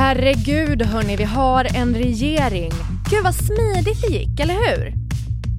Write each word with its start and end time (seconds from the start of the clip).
Herregud 0.00 0.82
hörni, 0.82 1.16
vi 1.16 1.24
har 1.24 1.76
en 1.76 1.94
regering. 1.94 2.70
Gud 3.10 3.24
vad 3.24 3.34
smidigt 3.34 4.02
det 4.02 4.16
gick, 4.16 4.40
eller 4.40 4.54
hur? 4.54 4.94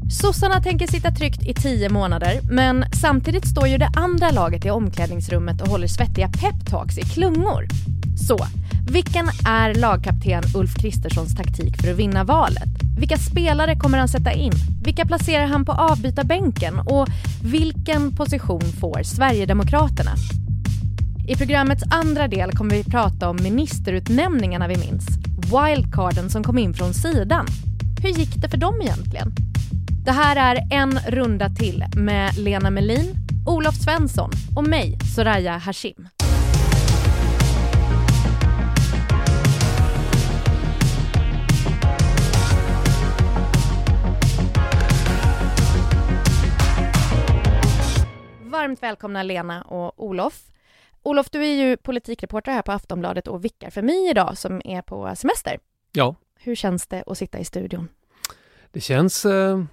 Sossarna 0.09 0.61
tänker 0.61 0.87
sitta 0.87 1.11
tryggt 1.11 1.43
i 1.43 1.53
tio 1.53 1.89
månader, 1.89 2.39
men 2.51 2.85
samtidigt 3.01 3.47
står 3.47 3.67
ju 3.67 3.77
det 3.77 3.89
andra 3.95 4.29
laget 4.29 4.65
i 4.65 4.69
omklädningsrummet 4.69 5.61
och 5.61 5.67
håller 5.67 5.87
svettiga 5.87 6.29
peptalks 6.29 6.97
i 6.97 7.01
klungor. 7.01 7.67
Så, 8.27 8.37
vilken 8.91 9.25
är 9.47 9.73
lagkapten 9.73 10.43
Ulf 10.55 10.75
Kristerssons 10.75 11.35
taktik 11.35 11.81
för 11.81 11.91
att 11.91 11.97
vinna 11.97 12.23
valet? 12.23 12.69
Vilka 12.99 13.17
spelare 13.17 13.75
kommer 13.75 13.97
han 13.97 14.07
sätta 14.07 14.31
in? 14.31 14.53
Vilka 14.83 15.05
placerar 15.05 15.45
han 15.45 15.65
på 15.65 15.71
avbytarbänken? 15.71 16.79
Och 16.79 17.07
vilken 17.43 18.15
position 18.15 18.61
får 18.79 19.03
Sverigedemokraterna? 19.03 20.11
I 21.31 21.35
programmets 21.35 21.83
andra 21.91 22.27
del 22.27 22.51
kommer 22.51 22.75
vi 22.75 22.83
prata 22.83 23.29
om 23.29 23.37
ministerutnämningarna 23.43 24.67
vi 24.67 24.77
minns. 24.77 25.07
Wildcarden 25.37 26.29
som 26.29 26.43
kom 26.43 26.57
in 26.57 26.73
från 26.73 26.93
sidan. 26.93 27.45
Hur 28.03 28.09
gick 28.09 28.35
det 28.35 28.49
för 28.49 28.57
dem 28.57 28.81
egentligen? 28.81 29.27
Det 30.05 30.11
här 30.11 30.55
är 30.55 30.67
en 30.71 30.99
runda 31.07 31.49
till 31.49 31.85
med 31.95 32.37
Lena 32.37 32.69
Melin, 32.69 33.15
Olof 33.47 33.75
Svensson 33.75 34.31
och 34.55 34.67
mig, 34.67 34.97
Soraya 35.15 35.57
Hashim. 35.57 36.07
Varmt 48.43 48.83
välkomna 48.83 49.23
Lena 49.23 49.61
och 49.61 50.05
Olof. 50.05 50.50
Olof, 51.03 51.29
du 51.29 51.45
är 51.45 51.53
ju 51.53 51.77
politikreporter 51.77 52.51
här 52.51 52.61
på 52.61 52.71
Aftonbladet 52.71 53.27
och 53.27 53.45
vickar 53.45 53.69
för 53.69 53.81
mig 53.81 54.09
idag 54.09 54.37
som 54.37 54.61
är 54.65 54.81
på 54.81 55.15
semester. 55.15 55.59
Ja. 55.91 56.15
Hur 56.39 56.55
känns 56.55 56.87
det 56.87 57.03
att 57.07 57.17
sitta 57.17 57.39
i 57.39 57.45
studion? 57.45 57.87
Det 58.71 58.81
känns 58.81 59.25
eh, 59.25 59.63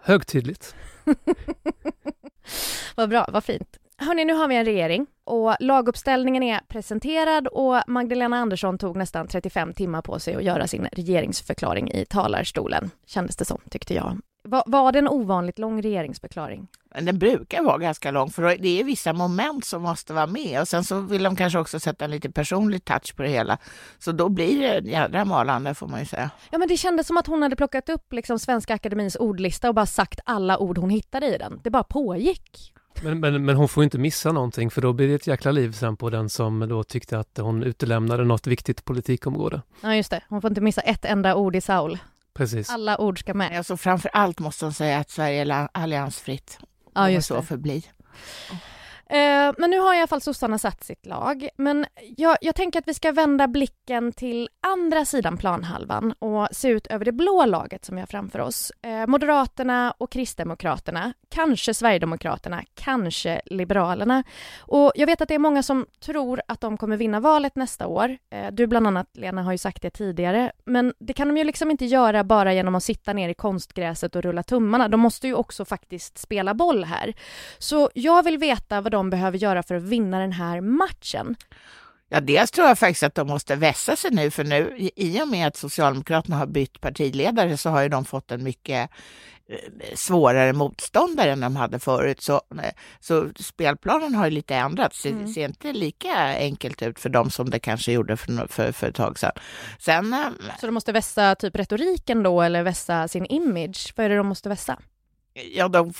högtidligt. 0.00 0.74
vad 2.94 3.08
bra, 3.08 3.28
vad 3.32 3.44
fint. 3.44 3.78
Hörni, 4.00 4.24
nu 4.24 4.32
har 4.32 4.48
vi 4.48 4.56
en 4.56 4.64
regering 4.64 5.06
och 5.24 5.56
laguppställningen 5.60 6.42
är 6.42 6.60
presenterad 6.68 7.46
och 7.46 7.82
Magdalena 7.86 8.36
Andersson 8.36 8.78
tog 8.78 8.96
nästan 8.96 9.26
35 9.26 9.72
timmar 9.74 10.02
på 10.02 10.18
sig 10.18 10.34
att 10.34 10.44
göra 10.44 10.66
sin 10.66 10.88
regeringsförklaring 10.92 11.90
i 11.90 12.04
talarstolen, 12.04 12.90
kändes 13.06 13.36
det 13.36 13.44
som, 13.44 13.60
tyckte 13.70 13.94
jag. 13.94 14.18
Var, 14.48 14.62
var 14.66 14.92
det 14.92 14.98
en 14.98 15.08
ovanligt 15.08 15.58
lång 15.58 15.82
regeringsförklaring? 15.82 16.68
Den 17.00 17.18
brukar 17.18 17.62
vara 17.62 17.78
ganska 17.78 18.10
lång 18.10 18.30
för 18.30 18.42
det 18.42 18.80
är 18.80 18.84
vissa 18.84 19.12
moment 19.12 19.64
som 19.64 19.82
måste 19.82 20.12
vara 20.12 20.26
med 20.26 20.60
och 20.60 20.68
sen 20.68 20.84
så 20.84 21.00
vill 21.00 21.22
de 21.22 21.36
kanske 21.36 21.58
också 21.58 21.80
sätta 21.80 22.04
en 22.04 22.10
lite 22.10 22.30
personlig 22.30 22.84
touch 22.84 23.16
på 23.16 23.22
det 23.22 23.28
hela. 23.28 23.58
Så 23.98 24.12
då 24.12 24.28
blir 24.28 24.80
det 24.80 24.90
jädra 24.90 25.24
malande 25.24 25.74
får 25.74 25.86
man 25.86 26.00
ju 26.00 26.06
säga. 26.06 26.30
Ja 26.50 26.58
men 26.58 26.68
det 26.68 26.76
kändes 26.76 27.06
som 27.06 27.16
att 27.16 27.26
hon 27.26 27.42
hade 27.42 27.56
plockat 27.56 27.88
upp 27.88 28.12
liksom 28.12 28.38
Svenska 28.38 28.74
Akademins 28.74 29.16
ordlista 29.16 29.68
och 29.68 29.74
bara 29.74 29.86
sagt 29.86 30.20
alla 30.24 30.58
ord 30.58 30.78
hon 30.78 30.90
hittade 30.90 31.34
i 31.34 31.38
den. 31.38 31.60
Det 31.64 31.70
bara 31.70 31.84
pågick. 31.84 32.72
Men, 33.02 33.20
men, 33.20 33.44
men 33.44 33.56
hon 33.56 33.68
får 33.68 33.84
inte 33.84 33.98
missa 33.98 34.32
någonting 34.32 34.70
för 34.70 34.80
då 34.80 34.92
blir 34.92 35.08
det 35.08 35.14
ett 35.14 35.26
jäkla 35.26 35.50
liv 35.50 35.72
sen 35.72 35.96
på 35.96 36.10
den 36.10 36.28
som 36.28 36.68
då 36.68 36.84
tyckte 36.84 37.18
att 37.18 37.38
hon 37.38 37.62
utelämnade 37.62 38.24
något 38.24 38.46
viktigt 38.46 38.84
politikområde. 38.84 39.62
Ja 39.80 39.94
just 39.94 40.10
det, 40.10 40.20
hon 40.28 40.40
får 40.40 40.50
inte 40.50 40.60
missa 40.60 40.80
ett 40.80 41.04
enda 41.04 41.34
ord 41.34 41.56
i 41.56 41.60
Saul. 41.60 41.98
Precis. 42.38 42.70
Alla 42.70 43.00
ord 43.00 43.18
ska 43.18 43.34
med. 43.34 43.58
Alltså 43.58 43.76
framför 43.76 44.10
allt 44.12 44.38
måste 44.38 44.64
hon 44.64 44.72
säga 44.72 44.98
att 44.98 45.10
Sverige 45.10 45.42
är 45.42 45.68
alliansfritt. 45.72 46.58
Ja, 46.94 47.10
just 47.10 47.28
så 47.28 47.36
det. 47.36 47.42
förbli. 47.42 47.82
Eh, 49.10 49.52
men 49.58 49.70
nu 49.70 49.78
har 49.78 49.94
i 49.94 49.98
alla 49.98 50.06
fall 50.06 50.20
sossarna 50.20 50.58
satt 50.58 50.84
sitt 50.84 51.06
lag. 51.06 51.48
Men 51.56 51.86
jag, 52.16 52.36
jag, 52.40 52.54
tänker 52.54 52.78
att 52.78 52.88
vi 52.88 52.94
ska 52.94 53.12
vända 53.12 53.48
blicken 53.48 54.12
till 54.12 54.48
andra 54.60 55.04
sidan 55.04 55.36
planhalvan 55.36 56.12
och 56.12 56.48
se 56.52 56.68
ut 56.68 56.86
över 56.86 57.04
det 57.04 57.12
blå 57.12 57.44
laget 57.44 57.84
som 57.84 57.96
vi 57.96 58.00
har 58.00 58.06
framför 58.06 58.38
oss. 58.38 58.72
Eh, 58.82 59.06
Moderaterna 59.06 59.94
och 59.98 60.12
Kristdemokraterna, 60.12 61.12
kanske 61.28 61.74
Sverigedemokraterna, 61.74 62.62
kanske 62.74 63.40
Liberalerna. 63.44 64.24
Och 64.58 64.92
jag 64.94 65.06
vet 65.06 65.20
att 65.20 65.28
det 65.28 65.34
är 65.34 65.38
många 65.38 65.62
som 65.62 65.86
tror 66.00 66.42
att 66.48 66.60
de 66.60 66.76
kommer 66.76 66.96
vinna 66.96 67.20
valet 67.20 67.56
nästa 67.56 67.86
år. 67.86 68.18
Eh, 68.30 68.46
du 68.52 68.66
bland 68.66 68.86
annat, 68.86 69.16
Lena, 69.16 69.42
har 69.42 69.52
ju 69.52 69.58
sagt 69.58 69.82
det 69.82 69.90
tidigare. 69.90 70.52
Men 70.64 70.94
det 70.98 71.12
kan 71.12 71.28
de 71.28 71.36
ju 71.36 71.44
liksom 71.44 71.70
inte 71.70 71.84
göra 71.84 72.24
bara 72.24 72.54
genom 72.54 72.74
att 72.74 72.84
sitta 72.84 73.12
ner 73.12 73.28
i 73.28 73.34
konstgräset 73.34 74.16
och 74.16 74.22
rulla 74.22 74.42
tummarna. 74.42 74.88
De 74.88 75.00
måste 75.00 75.26
ju 75.26 75.34
också 75.34 75.64
faktiskt 75.64 76.18
spela 76.18 76.54
boll 76.54 76.84
här. 76.84 77.14
Så 77.58 77.90
jag 77.94 78.22
vill 78.22 78.38
veta 78.38 78.80
vad 78.80 78.92
de 78.92 78.97
de 78.98 79.10
behöver 79.10 79.38
göra 79.38 79.62
för 79.62 79.74
att 79.74 79.82
vinna 79.82 80.18
den 80.18 80.32
här 80.32 80.60
matchen? 80.60 81.36
Ja, 82.10 82.20
dels 82.20 82.50
tror 82.50 82.68
jag 82.68 82.78
faktiskt 82.78 83.02
att 83.02 83.14
de 83.14 83.28
måste 83.28 83.56
vässa 83.56 83.96
sig 83.96 84.10
nu, 84.10 84.30
för 84.30 84.44
nu 84.44 84.90
i 84.96 85.22
och 85.22 85.28
med 85.28 85.46
att 85.46 85.56
Socialdemokraterna 85.56 86.36
har 86.36 86.46
bytt 86.46 86.80
partiledare 86.80 87.56
så 87.56 87.70
har 87.70 87.82
ju 87.82 87.88
de 87.88 88.04
fått 88.04 88.30
en 88.30 88.42
mycket 88.42 88.90
eh, 89.48 89.94
svårare 89.94 90.52
motståndare 90.52 91.32
än 91.32 91.40
de 91.40 91.56
hade 91.56 91.78
förut. 91.78 92.22
Så, 92.22 92.34
eh, 92.34 92.70
så 93.00 93.28
spelplanen 93.36 94.14
har 94.14 94.24
ju 94.24 94.30
lite 94.30 94.54
ändrats. 94.54 95.02
Det 95.02 95.08
mm. 95.08 95.28
ser 95.28 95.44
inte 95.44 95.72
lika 95.72 96.14
enkelt 96.38 96.82
ut 96.82 96.98
för 96.98 97.08
dem 97.08 97.30
som 97.30 97.50
det 97.50 97.58
kanske 97.58 97.92
gjorde 97.92 98.16
för, 98.16 98.46
för, 98.46 98.72
för 98.72 98.88
ett 98.88 98.94
tag 98.94 99.18
sedan. 99.18 99.32
Sen, 99.78 100.12
eh, 100.12 100.28
så 100.60 100.66
de 100.66 100.72
måste 100.72 100.92
vässa 100.92 101.34
typ 101.34 101.56
retoriken 101.56 102.22
då 102.22 102.42
eller 102.42 102.62
vässa 102.62 103.08
sin 103.08 103.26
image? 103.26 103.92
Vad 103.96 104.06
är 104.06 104.10
det 104.10 104.16
de 104.16 104.26
måste 104.26 104.48
vässa? 104.48 104.78
Ja, 105.52 105.68
de, 105.68 105.92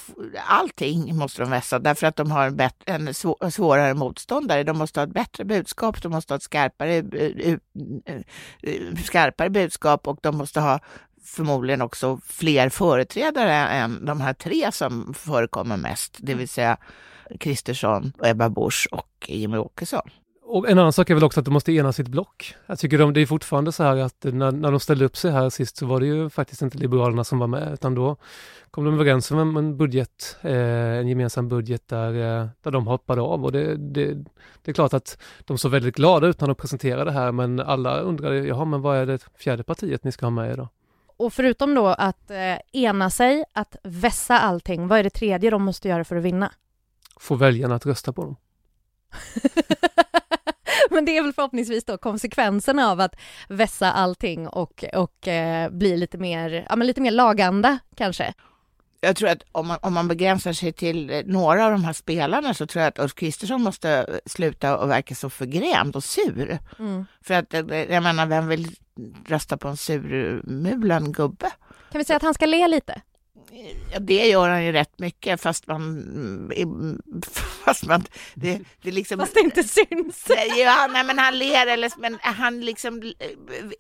allting 0.46 1.16
måste 1.16 1.42
de 1.42 1.50
vässa 1.50 1.78
därför 1.78 2.06
att 2.06 2.16
de 2.16 2.30
har 2.30 2.46
en, 2.46 2.56
bättre, 2.56 2.92
en 3.40 3.50
svårare 3.52 3.94
motståndare. 3.94 4.62
De 4.62 4.78
måste 4.78 5.00
ha 5.00 5.06
ett 5.06 5.12
bättre 5.12 5.44
budskap, 5.44 6.02
de 6.02 6.12
måste 6.12 6.34
ha 6.34 6.36
ett 6.36 6.42
skarpare, 6.42 6.96
eh, 6.96 7.56
eh, 8.62 8.94
skarpare 9.04 9.50
budskap 9.50 10.08
och 10.08 10.18
de 10.22 10.36
måste 10.36 10.60
ha 10.60 10.80
förmodligen 11.24 11.82
också 11.82 12.20
fler 12.26 12.68
företrädare 12.68 13.54
än 13.54 14.04
de 14.04 14.20
här 14.20 14.32
tre 14.32 14.72
som 14.72 15.14
förekommer 15.14 15.76
mest, 15.76 16.16
det 16.18 16.34
vill 16.34 16.48
säga 16.48 16.76
Kristersson, 17.40 18.12
Ebba 18.24 18.48
Busch 18.48 18.88
och 18.90 19.26
Jimmie 19.28 19.58
Åkesson. 19.58 20.10
Och 20.50 20.68
en 20.68 20.78
annan 20.78 20.92
sak 20.92 21.10
är 21.10 21.14
väl 21.14 21.24
också 21.24 21.40
att 21.40 21.44
de 21.44 21.50
måste 21.50 21.72
ena 21.72 21.92
sitt 21.92 22.08
block. 22.08 22.54
Jag 22.66 22.78
tycker 22.78 22.98
de, 22.98 23.12
det 23.12 23.20
är 23.20 23.26
fortfarande 23.26 23.72
så 23.72 23.82
här 23.82 23.96
att 23.96 24.24
när, 24.24 24.52
när 24.52 24.70
de 24.70 24.80
ställde 24.80 25.04
upp 25.04 25.16
sig 25.16 25.30
här 25.30 25.50
sist 25.50 25.76
så 25.76 25.86
var 25.86 26.00
det 26.00 26.06
ju 26.06 26.30
faktiskt 26.30 26.62
inte 26.62 26.78
Liberalerna 26.78 27.24
som 27.24 27.38
var 27.38 27.46
med 27.46 27.72
utan 27.72 27.94
då 27.94 28.16
kom 28.70 28.84
de 28.84 28.94
överens 28.94 29.30
om 29.30 29.56
en, 29.56 29.76
budget, 29.76 30.36
eh, 30.40 30.52
en 30.98 31.08
gemensam 31.08 31.48
budget 31.48 31.88
där, 31.88 32.10
eh, 32.10 32.48
där 32.62 32.70
de 32.70 32.86
hoppade 32.86 33.20
av 33.20 33.44
och 33.44 33.52
det, 33.52 33.76
det, 33.76 34.14
det, 34.62 34.70
är 34.70 34.72
klart 34.72 34.94
att 34.94 35.18
de 35.44 35.58
såg 35.58 35.70
väldigt 35.70 35.96
glada 35.96 36.26
ut 36.26 36.40
när 36.40 36.48
de 36.48 36.54
presenterade 36.54 37.04
det 37.04 37.12
här 37.12 37.32
men 37.32 37.60
alla 37.60 38.00
undrade, 38.00 38.36
jaha 38.36 38.64
men 38.64 38.82
vad 38.82 38.96
är 38.96 39.06
det 39.06 39.28
fjärde 39.38 39.62
partiet 39.62 40.04
ni 40.04 40.12
ska 40.12 40.26
ha 40.26 40.30
med 40.30 40.50
er 40.50 40.56
då? 40.56 40.68
Och 41.16 41.32
förutom 41.32 41.74
då 41.74 41.86
att 41.86 42.30
eh, 42.30 42.82
ena 42.82 43.10
sig, 43.10 43.44
att 43.52 43.76
vässa 43.82 44.38
allting, 44.38 44.88
vad 44.88 44.98
är 44.98 45.02
det 45.02 45.10
tredje 45.10 45.50
de 45.50 45.62
måste 45.62 45.88
göra 45.88 46.04
för 46.04 46.16
att 46.16 46.22
vinna? 46.22 46.52
Få 47.20 47.34
väljarna 47.34 47.74
att 47.74 47.86
rösta 47.86 48.12
på 48.12 48.22
dem. 48.24 48.36
Men 50.98 51.04
det 51.04 51.16
är 51.16 51.22
väl 51.22 51.32
förhoppningsvis 51.32 51.84
då 51.84 51.98
konsekvenserna 51.98 52.90
av 52.90 53.00
att 53.00 53.16
vässa 53.48 53.92
allting 53.92 54.48
och, 54.48 54.84
och 54.94 55.28
eh, 55.28 55.70
bli 55.70 55.96
lite 55.96 56.18
mer, 56.18 56.66
ja, 56.68 56.76
men 56.76 56.86
lite 56.86 57.00
mer 57.00 57.10
laganda 57.10 57.78
kanske. 57.96 58.34
Jag 59.00 59.16
tror 59.16 59.28
att 59.28 59.42
om 59.52 59.66
man, 59.66 59.78
om 59.82 59.94
man 59.94 60.08
begränsar 60.08 60.52
sig 60.52 60.72
till 60.72 61.10
eh, 61.10 61.22
några 61.24 61.66
av 61.66 61.72
de 61.72 61.84
här 61.84 61.92
spelarna 61.92 62.54
så 62.54 62.66
tror 62.66 62.82
jag 62.82 62.88
att 62.88 62.98
Ulf 62.98 63.14
Kristersson 63.14 63.62
måste 63.62 64.20
sluta 64.26 64.78
och 64.78 64.90
verka 64.90 65.14
så 65.14 65.30
förgrämd 65.30 65.96
och 65.96 66.04
sur. 66.04 66.58
Mm. 66.78 67.06
För 67.20 67.34
att, 67.34 67.54
eh, 67.54 67.92
jag 67.92 68.02
menar, 68.02 68.26
vem 68.26 68.48
vill 68.48 68.76
rösta 69.26 69.56
på 69.56 69.68
en 69.68 69.76
surmulen 69.76 71.12
gubbe? 71.12 71.50
Kan 71.92 71.98
vi 71.98 72.04
säga 72.04 72.16
att 72.16 72.22
han 72.22 72.34
ska 72.34 72.46
le 72.46 72.68
lite? 72.68 73.00
Ja, 73.92 73.98
det 73.98 74.28
gör 74.28 74.48
han 74.48 74.64
ju 74.64 74.72
rätt 74.72 74.98
mycket 74.98 75.40
fast 75.40 75.66
man... 75.66 76.52
Fast, 77.64 77.86
man, 77.86 78.04
det, 78.34 78.60
det 78.82 78.90
liksom, 78.90 79.18
fast 79.18 79.34
det 79.34 79.40
inte 79.40 79.64
syns. 79.64 80.30
Ja, 80.56 80.88
nej, 80.92 81.04
men 81.04 81.18
han 81.18 81.38
ler, 81.38 81.66
eller, 81.66 81.92
men 81.98 82.18
han 82.20 82.60
liksom 82.60 83.02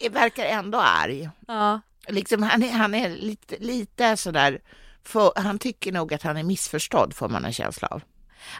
eh, 0.00 0.12
verkar 0.12 0.44
ändå 0.44 0.78
arg. 0.78 1.30
Ja. 1.46 1.80
Liksom, 2.08 2.42
han, 2.42 2.62
är, 2.62 2.70
han 2.70 2.94
är 2.94 3.08
lite, 3.08 3.56
lite 3.58 4.16
sådär... 4.16 4.60
För, 5.04 5.32
han 5.36 5.58
tycker 5.58 5.92
nog 5.92 6.14
att 6.14 6.22
han 6.22 6.36
är 6.36 6.42
missförstådd, 6.42 7.14
får 7.14 7.28
man 7.28 7.44
en 7.44 7.52
känsla 7.52 7.88
av. 7.88 8.02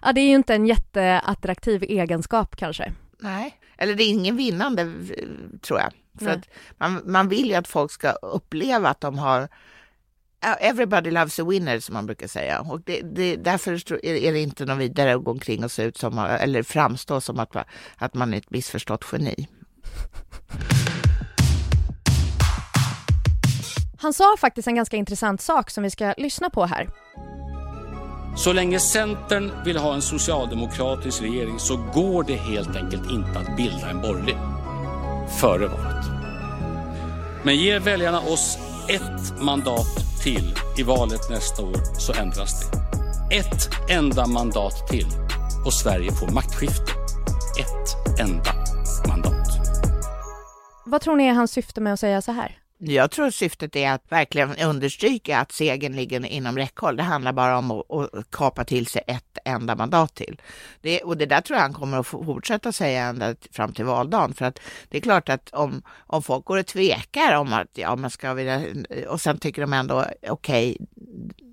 Ja, 0.03 0.13
det 0.13 0.21
är 0.21 0.29
ju 0.29 0.35
inte 0.35 0.55
en 0.55 0.67
jätteattraktiv 0.67 1.83
egenskap 1.83 2.57
kanske. 2.57 2.93
Nej, 3.19 3.61
eller 3.77 3.95
det 3.95 4.03
är 4.03 4.09
ingen 4.09 4.37
vinnande, 4.37 4.93
tror 5.63 5.81
jag. 5.81 5.93
För 6.19 6.29
att 6.29 6.49
man, 6.77 7.03
man 7.05 7.29
vill 7.29 7.49
ju 7.49 7.55
att 7.55 7.69
folk 7.69 7.93
ska 7.93 8.13
uppleva 8.13 8.89
att 8.89 9.01
de 9.01 9.19
har 9.19 9.49
Everybody 10.41 11.11
loves 11.11 11.39
a 11.39 11.45
winner 11.45 11.81
som 11.81 11.95
man 11.95 12.07
brukar 12.07 12.27
säga 12.27 12.61
och 12.61 12.81
det, 12.81 13.01
det, 13.01 13.37
därför 13.37 13.73
är 14.05 14.33
det 14.33 14.41
inte 14.41 14.65
något 14.65 14.79
vidare 14.79 15.15
att 15.15 15.25
gå 15.25 15.31
omkring 15.31 15.65
och 15.65 15.73
se 15.73 15.83
ut 15.83 15.97
som, 15.97 16.19
eller 16.19 16.63
framstå 16.63 17.21
som 17.21 17.39
att, 17.39 17.57
att 17.97 18.15
man 18.15 18.35
är 18.35 18.39
ett 18.39 18.51
missförstått 18.51 19.05
geni. 19.13 19.49
Han 24.01 24.13
sa 24.13 24.37
faktiskt 24.39 24.69
en 24.69 24.75
ganska 24.75 24.97
intressant 24.97 25.41
sak 25.41 25.71
som 25.71 25.83
vi 25.83 25.91
ska 25.91 26.15
lyssna 26.17 26.51
på 26.51 26.65
här. 26.65 26.89
Så 28.37 28.53
länge 28.53 28.81
Centern 28.81 29.53
vill 29.65 29.77
ha 29.77 29.95
en 29.95 30.03
socialdemokratisk 30.03 31.23
regering 31.23 31.59
så 31.59 31.77
går 31.95 32.25
det 32.25 32.37
helt 32.37 32.77
enkelt 32.77 33.11
inte 33.11 33.39
att 33.39 33.57
bilda 33.57 33.91
en 33.91 34.01
borgerlig. 34.01 34.37
före 35.41 35.67
valet. 35.67 36.07
Men 37.43 37.57
ger 37.57 37.81
väljarna 37.81 38.21
oss 38.21 38.59
ett 38.89 39.43
mandat 39.43 40.21
till 40.23 40.55
i 40.79 40.83
valet 40.83 41.31
nästa 41.31 41.63
år 41.63 41.99
så 41.99 42.13
ändras 42.13 42.71
det. 42.71 42.79
Ett 43.37 43.91
enda 43.91 44.27
mandat 44.27 44.89
till 44.89 45.07
och 45.67 45.73
Sverige 45.73 46.13
får 46.13 46.29
maktskifte. 46.35 46.93
Ett 47.61 48.21
enda 48.21 48.53
mandat. 49.09 49.49
Vad 50.87 51.01
tror 51.01 51.17
ni 51.17 51.27
är 51.27 51.35
hans 51.35 51.51
syfte 51.53 51.81
med 51.81 51.93
att 51.93 52.01
säga 52.01 52.23
så 52.23 52.33
här? 52.33 52.59
Jag 52.81 53.11
tror 53.11 53.31
syftet 53.31 53.77
är 53.77 53.93
att 53.93 54.13
verkligen 54.13 54.57
understryka 54.57 55.39
att 55.39 55.53
segern 55.53 55.97
ligger 55.97 56.27
inom 56.27 56.59
räckhåll. 56.59 56.97
Det 56.97 57.03
handlar 57.03 57.33
bara 57.33 57.59
om 57.59 57.71
att, 57.71 57.91
att 57.91 58.31
kapa 58.31 58.65
till 58.65 58.87
sig 58.87 59.03
ett 59.07 59.39
enda 59.45 59.77
mandat 59.77 60.15
till. 60.15 60.41
Det, 60.81 61.01
och 61.01 61.17
det 61.17 61.27
där 61.27 61.41
tror 61.41 61.57
jag 61.57 61.63
han 61.63 61.75
kommer 61.75 61.99
att 61.99 62.07
fortsätta 62.07 62.73
säga 62.73 63.03
ända 63.03 63.35
fram 63.53 63.73
till 63.73 63.85
valdagen. 63.85 64.35
För 64.35 64.45
att 64.45 64.59
det 64.89 64.97
är 64.97 65.01
klart 65.01 65.29
att 65.29 65.51
om, 65.51 65.83
om 66.07 66.23
folk 66.23 66.45
går 66.45 66.59
och 66.59 66.67
tvekar 66.67 67.37
om 67.37 67.53
att, 67.53 67.69
ja 67.73 67.97
men 67.97 68.11
ska 68.11 68.35
vi, 68.35 68.73
och 69.09 69.21
sen 69.21 69.39
tycker 69.39 69.63
de 69.63 69.73
ändå, 69.73 70.05
okej, 70.29 70.77
okay, 70.81 70.87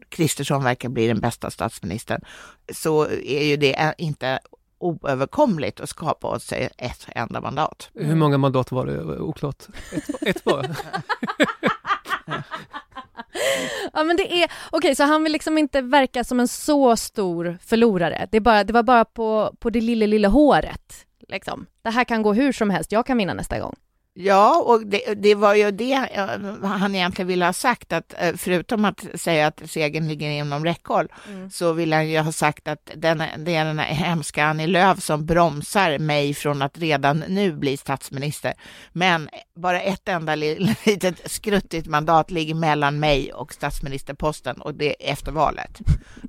Kristersson 0.10 0.63
verkar 0.63 0.89
bli 0.89 1.07
den 1.07 1.19
bästa 1.19 1.51
statsministern, 1.51 2.21
så 2.74 3.07
är 3.10 3.44
ju 3.44 3.57
det 3.57 3.94
inte 3.98 4.39
oöverkomligt 4.77 5.80
att 5.80 5.89
skapa 5.89 6.27
åt 6.27 6.44
sig 6.44 6.69
ett 6.77 7.07
enda 7.07 7.42
mandat. 7.42 7.89
Hur 7.94 8.16
många 8.16 8.38
mandat 8.38 8.72
var 8.72 8.86
det? 8.86 9.19
Oklart. 9.19 9.63
Ett, 9.92 10.27
ett 10.27 10.44
bara? 10.44 10.66
ja 13.94 14.04
men 14.04 14.18
det 14.18 14.44
är, 14.44 14.45
okej 14.45 14.77
okay, 14.77 14.95
så 14.95 15.04
han 15.04 15.24
vill 15.24 15.33
liksom 15.33 15.57
inte 15.57 15.81
verka 15.81 16.24
som 16.24 16.39
en 16.39 16.48
så 16.48 16.98
stor 16.98 17.57
förlorare. 17.62 18.27
Det, 18.31 18.38
är 18.38 18.42
bara, 18.42 18.63
det 18.63 18.74
var 18.74 18.83
bara 18.83 19.06
på, 19.06 19.56
på 19.60 19.69
det 19.69 19.81
lilla, 19.81 20.06
lilla 20.06 20.27
håret. 20.27 21.06
Liksom. 21.28 21.66
Det 21.81 21.89
här 21.89 22.04
kan 22.04 22.21
gå 22.21 22.33
hur 22.33 22.51
som 22.51 22.69
helst, 22.69 22.92
jag 22.92 23.06
kan 23.06 23.18
vinna 23.18 23.33
nästa 23.33 23.60
gång. 23.60 23.75
Ja, 24.17 24.63
och 24.65 24.85
det, 24.85 25.13
det, 25.13 25.35
var 25.35 25.56
ju 25.56 25.71
det 25.71 26.09
han 26.63 26.95
egentligen 26.95 27.27
ville 27.27 27.45
ha 27.45 27.53
sagt, 27.53 27.94
att 27.94 28.13
eh, 28.19 28.35
förutom 28.38 28.85
att 28.85 29.06
säga 29.15 29.47
att 29.47 29.62
segern 29.65 30.07
ligger 30.07 30.29
inom 30.29 30.65
räckhåll, 30.65 31.07
mm. 31.29 31.50
så 31.50 31.73
vill 31.73 31.94
han 31.94 32.09
ju 32.09 32.19
ha 32.19 32.31
sagt 32.31 32.67
att 32.67 32.91
den, 32.95 33.23
det 33.38 33.56
är 33.56 33.65
den 33.65 33.79
här 33.79 33.94
hemska 33.94 34.45
Annie 34.45 34.67
Lööf 34.67 35.01
som 35.01 35.25
bromsar 35.25 36.00
mig 36.00 36.33
från 36.33 36.62
att 36.62 36.77
redan 36.77 37.23
nu 37.27 37.51
bli 37.51 37.77
statsminister. 37.77 38.53
Men 38.91 39.29
bara 39.56 39.81
ett 39.81 40.07
enda 40.07 40.35
litet 40.85 41.31
skruttigt 41.31 41.88
mandat 41.88 42.31
ligger 42.31 42.56
mellan 42.56 43.00
mig 43.00 43.33
och 43.33 43.53
statsministerposten 43.53 44.61
och 44.61 44.73
det 44.73 44.89
är 44.89 45.11
efter 45.13 45.31
valet. 45.31 45.79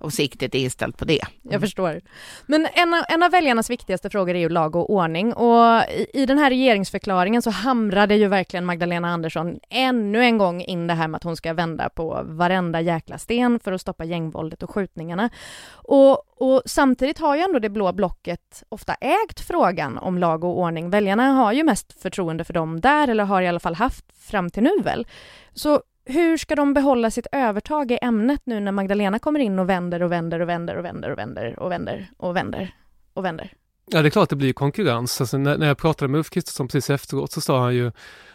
Och 0.00 0.12
siktet 0.12 0.54
är 0.54 0.58
inställt 0.58 0.98
på 0.98 1.04
det. 1.04 1.20
Mm. 1.22 1.52
Jag 1.52 1.60
förstår. 1.60 2.00
Men 2.46 2.68
en 2.72 2.94
av, 2.94 3.04
en 3.08 3.22
av 3.22 3.30
väljarnas 3.30 3.70
viktigaste 3.70 4.10
frågor 4.10 4.34
är 4.34 4.40
ju 4.40 4.48
lag 4.48 4.76
och 4.76 4.90
ordning 4.90 5.32
och 5.32 5.82
i, 5.90 6.06
i 6.14 6.26
den 6.26 6.38
här 6.38 6.50
regeringsförklaringen 6.50 7.42
så 7.42 7.50
hamrade 7.76 8.17
ju 8.17 8.28
verkligen 8.28 8.64
Magdalena 8.64 9.08
Andersson 9.08 9.58
ännu 9.70 10.23
en 10.23 10.38
gång 10.38 10.61
in 10.61 10.87
det 10.87 10.94
här 10.94 11.08
med 11.08 11.17
att 11.17 11.25
hon 11.25 11.37
ska 11.37 11.55
vända 11.55 11.88
på 11.88 12.20
varenda 12.25 12.81
jäkla 12.81 13.19
sten 13.19 13.61
för 13.61 13.73
att 13.73 13.81
stoppa 13.81 14.05
gängvåldet 14.05 14.62
och 14.62 14.70
skjutningarna. 14.70 15.31
Och, 15.70 16.43
och 16.43 16.62
samtidigt 16.67 17.19
har 17.19 17.37
ju 17.37 17.43
ändå 17.43 17.58
det 17.58 17.69
blå 17.69 17.93
blocket 17.93 18.62
ofta 18.69 18.94
ägt 18.94 19.40
frågan 19.40 19.99
om 19.99 20.19
lag 20.19 20.44
och 20.44 20.58
ordning. 20.58 20.90
Väljarna 20.90 21.32
har 21.32 21.52
ju 21.52 21.64
mest 21.64 22.02
förtroende 22.02 22.44
för 22.44 22.52
dem 22.52 22.81
där, 22.81 23.08
eller 23.08 23.25
har 23.25 23.43
i 23.43 23.49
alla 23.49 23.61
fall 23.61 23.75
haft 23.75 24.05
fram 24.19 24.50
till 24.50 24.62
nu 24.62 24.82
väl. 24.82 25.06
Så 25.52 25.81
hur 26.05 26.37
ska 26.37 26.55
de 26.55 26.75
behålla 26.75 27.11
sitt 27.11 27.26
övertag 27.32 27.93
i 27.93 27.99
ämnet 28.02 28.43
nu 28.44 28.61
när 28.61 28.73
Magdalena 28.73 29.19
kommer 29.19 29.40
in 29.40 29.58
och 29.58 29.69
vänder 29.69 30.02
och 30.02 30.12
vänder 30.12 30.40
och 30.40 30.49
vänder 30.49 30.76
och 30.76 30.84
vänder 30.84 31.11
och 31.11 31.19
vänder 31.19 31.58
och 31.58 31.70
vänder 31.70 32.11
och 32.17 32.37
vänder 32.37 32.75
och 33.14 33.25
vänder? 33.25 33.52
Ja, 33.90 34.02
det 34.02 34.08
är 34.08 34.10
klart 34.10 34.28
det 34.28 34.36
blir 34.36 34.52
konkurrens. 34.52 35.20
Alltså, 35.20 35.38
när, 35.38 35.58
när 35.58 35.66
jag 35.66 35.78
pratade 35.78 36.08
med 36.08 36.18
Ulf 36.18 36.30
Kristersson 36.30 36.68
precis 36.68 36.90
efteråt 36.90 37.32
så 37.32 37.40
sa 37.40 37.62
han 37.62 37.74
ju, 37.74 37.92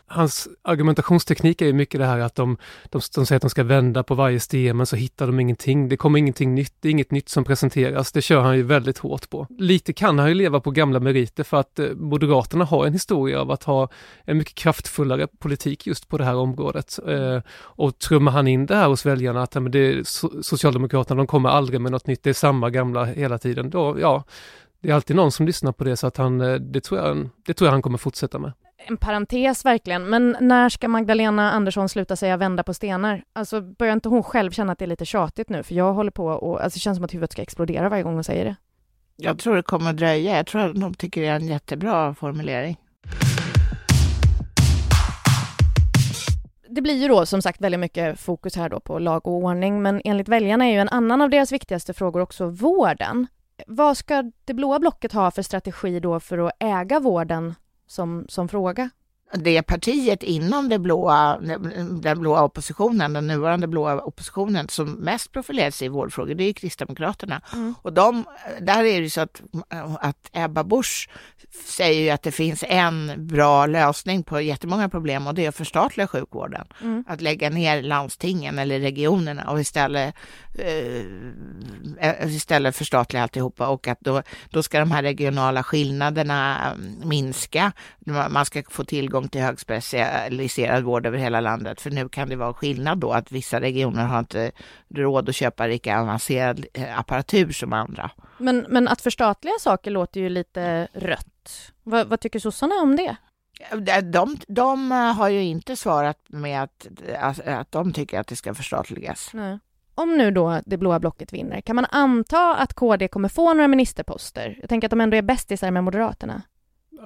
hans 0.08 0.48
argumentationsteknik 0.62 1.62
är 1.62 1.66
ju 1.66 1.74
mycket 1.74 2.00
det 2.00 2.06
här 2.06 2.20
att 2.20 2.36
de, 2.36 2.58
de, 2.90 3.02
de 3.16 3.26
säger 3.26 3.38
att 3.38 3.42
de 3.42 3.50
ska 3.50 3.64
vända 3.64 4.04
på 4.04 4.16
varje 4.16 4.40
sten 4.40 4.78
men 4.78 4.86
så 4.86 4.96
hittar 4.96 5.28
de 5.28 5.40
ingenting. 5.40 5.90
Det 5.90 5.98
kommer 5.98 6.20
ingenting 6.20 6.56
nytt, 6.56 6.74
det 6.80 6.88
är 6.88 6.92
inget 6.92 7.12
nytt 7.12 7.30
som 7.30 7.44
presenteras. 7.44 8.12
Det 8.12 8.22
kör 8.22 8.42
han 8.42 8.58
ju 8.58 8.64
väldigt 8.64 8.98
hårt 8.98 9.30
på. 9.30 9.48
Lite 9.50 9.94
kan 9.94 10.20
han 10.20 10.28
ju 10.28 10.34
leva 10.34 10.60
på 10.60 10.72
gamla 10.72 11.00
meriter 11.00 11.44
för 11.44 11.58
att 11.58 11.80
eh, 11.80 11.88
Moderaterna 11.96 12.66
har 12.66 12.86
en 12.86 12.94
historia 12.94 13.42
av 13.42 13.52
att 13.52 13.64
ha 13.64 13.90
en 14.26 14.38
mycket 14.38 14.56
kraftfullare 14.56 15.28
politik 15.40 15.88
just 15.88 16.08
på 16.08 16.18
det 16.18 16.26
här 16.26 16.36
området. 16.36 17.00
Eh, 17.08 17.40
och 17.54 18.00
trummar 18.00 18.32
han 18.32 18.48
in 18.48 18.66
det 18.66 18.76
här 18.76 18.88
hos 18.88 19.06
väljarna 19.06 19.44
att 19.44 19.56
men 19.56 19.72
det, 19.72 20.08
Socialdemokraterna 20.42 21.18
de 21.18 21.28
kommer 21.28 21.50
aldrig 21.50 21.82
med 21.82 21.92
något 21.92 22.08
nytt, 22.08 22.24
det 22.24 22.30
är 22.30 22.34
samma 22.34 22.70
gamla 22.70 23.06
hela 23.06 23.38
tiden. 23.38 23.70
Då, 23.70 23.98
ja, 24.00 24.24
det 24.82 24.90
är 24.90 24.94
alltid 24.94 25.16
någon 25.16 25.32
som 25.32 25.46
lyssnar 25.46 25.72
på 25.72 25.84
det 25.84 25.98
så 25.98 26.08
att 26.08 26.18
han, 26.18 26.42
eh, 26.42 26.54
det 26.54 26.82
tror 26.82 27.00
jag, 27.00 27.30
det 27.46 27.54
tror 27.54 27.68
jag 27.68 27.72
han 27.72 27.82
kommer 27.82 27.98
fortsätta 27.98 28.40
med. 28.40 28.52
En 28.88 28.98
parentes 28.98 29.66
verkligen, 29.66 30.10
men 30.10 30.38
när 30.40 30.70
ska 30.70 30.88
Magdalena 30.88 31.52
Andersson 31.52 31.90
sluta 31.90 32.16
säga 32.16 32.38
vända 32.38 32.64
på 32.64 32.74
stenar? 32.74 33.24
Alltså 33.34 33.62
börjar 33.62 33.94
inte 33.94 34.10
hon 34.10 34.24
själv 34.24 34.52
känna 34.52 34.72
att 34.74 34.80
det 34.80 34.86
är 34.86 34.88
lite 34.88 35.06
tjatigt 35.06 35.50
nu? 35.50 35.64
För 35.64 35.76
jag 35.76 35.94
håller 35.94 36.12
på 36.12 36.26
och, 36.26 36.64
alltså 36.64 36.78
det 36.78 36.80
känns 36.80 36.98
som 36.98 37.06
att 37.06 37.14
huvudet 37.14 37.32
ska 37.32 37.42
explodera 37.42 37.90
varje 37.90 38.04
gång 38.04 38.14
hon 38.14 38.24
säger 38.24 38.46
det. 38.46 38.56
Jag 39.16 39.40
tror 39.40 39.56
det 39.56 39.64
kommer 39.64 39.90
att 39.90 39.98
dröja. 39.98 40.38
Jag 40.38 40.48
tror 40.48 40.62
att 40.62 40.82
de 40.82 40.94
tycker 40.94 41.22
det 41.22 41.28
är 41.28 41.36
en 41.36 41.48
jättebra 41.48 42.14
formulering. 42.14 42.78
det 46.76 46.82
blir 46.82 47.02
ju 47.02 47.08
då 47.08 47.26
som 47.26 47.42
sagt 47.42 47.62
väldigt 47.62 47.80
mycket 47.80 48.20
fokus 48.20 48.56
här 48.56 48.70
då 48.70 48.80
på 48.80 49.00
lag 49.00 49.28
och 49.28 49.34
ordning, 49.34 49.82
men 49.82 50.02
enligt 50.04 50.28
väljarna 50.30 50.66
är 50.66 50.72
ju 50.72 50.80
en 50.80 50.90
annan 50.90 51.22
av 51.22 51.30
deras 51.30 51.52
viktigaste 51.52 51.94
frågor 51.94 52.22
också 52.22 52.46
vården. 52.46 53.28
Vad 53.68 53.98
ska 53.98 54.32
det 54.46 54.54
blåa 54.54 54.80
blocket 54.80 55.12
ha 55.12 55.32
för 55.32 55.42
strategi 55.42 56.00
då 56.00 56.20
för 56.20 56.38
att 56.38 56.54
äga 56.60 57.00
vården 57.00 57.56
som, 57.88 58.26
som 58.30 58.48
fråga? 58.48 58.90
Det 59.34 59.62
partiet 59.62 60.24
inom 60.24 60.70
det 60.70 60.80
blåa, 60.80 61.38
den 62.02 62.20
blåa 62.20 62.44
oppositionen, 62.44 63.14
den 63.14 63.28
nuvarande 63.28 63.68
blåa 63.68 64.02
oppositionen 64.02 64.68
som 64.70 64.92
mest 64.92 65.32
profilerar 65.32 65.72
sig 65.72 65.86
i 65.86 65.90
vårdfrågor, 65.90 66.36
det 66.36 66.44
är 66.44 66.54
Kristdemokraterna. 66.54 67.42
Mm. 67.54 67.76
Och 67.82 67.94
de, 67.94 68.26
där 68.62 68.84
är 68.84 69.02
det 69.02 69.10
så 69.10 69.22
att, 69.22 69.42
att 70.00 70.30
Ebba 70.34 70.64
Busch 70.64 71.10
säger 71.66 72.02
ju 72.02 72.10
att 72.10 72.24
det 72.24 72.32
finns 72.32 72.64
en 72.68 73.28
bra 73.28 73.66
lösning 73.66 74.24
på 74.24 74.42
jättemånga 74.42 74.90
problem 74.90 75.28
och 75.28 75.34
det 75.34 75.46
är 75.46 75.50
att 75.50 75.56
förstatliga 75.56 76.08
sjukvården. 76.08 76.68
Mm. 76.82 77.04
Att 77.08 77.22
lägga 77.22 77.50
ner 77.50 77.82
landstingen 77.82 78.60
eller 78.60 78.80
regionerna 78.80 79.52
och 79.52 79.60
istället, 79.60 80.16
uh, 80.60 82.36
istället 82.36 82.76
förstatliga 82.76 83.24
alltihopa 83.24 83.68
och 83.68 83.88
att 83.88 84.00
då, 84.02 84.22
då 84.50 84.64
ska 84.64 84.80
de 84.80 84.92
här 84.92 85.04
regionala 85.04 85.64
skillnaderna 85.64 86.74
minska. 87.04 87.72
Man 88.30 88.46
ska 88.46 88.64
få 88.70 88.84
tillgång 88.84 89.21
tillgång 89.22 89.30
till 89.30 89.42
högspecialiserad 89.42 90.84
vård 90.84 91.06
över 91.06 91.18
hela 91.18 91.42
landet. 91.42 91.82
För 91.82 91.92
nu 91.92 92.10
kan 92.10 92.30
det 92.30 92.36
vara 92.36 92.54
skillnad 92.54 92.98
då 92.98 93.12
att 93.12 93.32
vissa 93.32 93.62
regioner 93.62 94.06
har 94.06 94.20
inte 94.20 94.52
råd 94.96 95.30
att 95.30 95.36
köpa 95.36 95.68
lika 95.68 96.00
avancerad 96.00 96.66
eh, 96.74 97.00
apparatur 97.00 97.52
som 97.52 97.74
andra. 97.74 98.12
Men, 98.38 98.66
men 98.70 98.88
att 98.88 99.02
förstatliga 99.02 99.54
saker 99.60 99.92
låter 99.92 100.22
ju 100.22 100.30
lite 100.30 100.88
rött. 100.94 101.72
vad, 101.84 102.08
vad 102.08 102.20
tycker 102.20 102.40
sossarna 102.40 102.76
om 102.76 102.96
det? 102.96 103.16
De, 104.04 104.38
de 104.48 104.92
har 104.92 105.30
ju 105.30 105.44
inte 105.44 105.76
svarat 105.76 106.18
med 106.28 106.64
att, 106.64 106.88
att 107.46 107.72
de 107.72 107.94
tycker 107.94 108.20
att 108.20 108.28
det 108.28 108.36
ska 108.36 108.54
förstatligas. 108.54 109.30
Nej. 109.34 109.60
Om 109.96 110.18
nu 110.18 110.32
då 110.32 110.62
det 110.66 110.78
blåa 110.78 111.00
blocket 111.00 111.34
vinner, 111.34 111.62
kan 111.62 111.76
man 111.76 111.86
anta 111.92 112.56
att 112.56 112.74
KD 112.74 113.08
kommer 113.08 113.30
få 113.30 113.54
några 113.54 113.68
ministerposter? 113.68 114.58
Jag 114.62 114.70
tänker 114.70 114.88
att 114.88 114.90
de 114.90 115.02
ändå 115.02 115.18
är 115.18 115.22
bästisar 115.22 115.72
med 115.72 115.84
Moderaterna. 115.84 116.42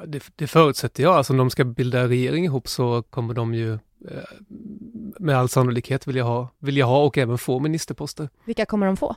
Det, 0.08 0.24
det 0.36 0.48
förutsätter 0.48 1.04
jag. 1.04 1.16
Alltså 1.16 1.34
om 1.34 1.38
de 1.38 1.50
ska 1.50 1.64
bilda 1.64 2.08
regering 2.08 2.46
ihop 2.46 2.68
så 2.68 3.02
kommer 3.02 3.34
de 3.34 3.54
ju 3.54 3.74
eh, 3.74 3.80
med 5.20 5.38
all 5.38 5.50
sannolikhet 5.50 6.08
vilja 6.08 6.24
ha, 6.24 6.50
vilja 6.60 6.86
ha 6.86 7.04
och 7.04 7.18
även 7.18 7.38
få 7.38 7.60
ministerposter. 7.60 8.30
Vilka 8.46 8.66
kommer 8.66 8.86
de 8.86 8.98
få? 8.98 9.16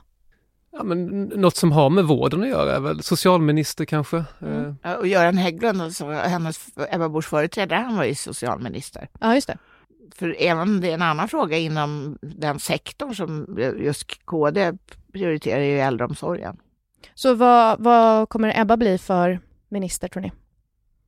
Ja, 0.71 0.83
men 0.83 1.23
något 1.23 1.55
som 1.55 1.71
har 1.71 1.89
med 1.89 2.05
vården 2.05 2.41
att 2.41 2.49
göra, 2.49 2.79
väl 2.79 3.03
socialminister 3.03 3.85
kanske. 3.85 4.23
Mm. 4.41 4.75
Eh. 4.83 4.93
Och 4.93 5.07
Göran 5.07 5.37
Hägglund, 5.37 5.81
alltså, 5.81 6.05
hennes 6.09 6.67
Ebba 6.89 7.09
Buschs 7.09 7.27
företrädare, 7.27 7.79
han 7.79 7.97
var 7.97 8.03
ju 8.03 8.15
socialminister. 8.15 9.09
Ja, 9.19 9.35
just 9.35 9.47
det. 9.47 9.57
För 10.15 10.35
även 10.39 10.81
det 10.81 10.89
är 10.89 10.93
en 10.93 11.01
annan 11.01 11.27
fråga 11.27 11.57
inom 11.57 12.17
den 12.21 12.59
sektorn 12.59 13.15
som 13.15 13.57
just 13.77 14.25
KD 14.25 14.73
prioriterar 15.13 15.61
ju 15.61 15.79
äldreomsorgen. 15.79 16.57
Så 17.13 17.33
vad, 17.33 17.79
vad 17.79 18.29
kommer 18.29 18.61
Ebba 18.61 18.77
bli 18.77 18.97
för 18.97 19.39
minister 19.69 20.07
tror 20.07 20.21
ni? 20.21 20.31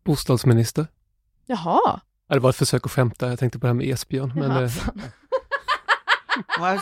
Bostadsminister. 0.03 0.87
Jaha. 1.45 1.99
det 2.27 2.39
var 2.39 2.49
ett 2.49 2.55
försök 2.55 2.85
att 2.85 2.91
skämta, 2.91 3.29
jag 3.29 3.39
tänkte 3.39 3.59
på 3.59 3.65
det 3.65 3.69
här 3.69 3.73
med 3.73 3.87
Esbjörn. 3.87 4.33
Men, 4.35 4.63
eh, 4.63 4.71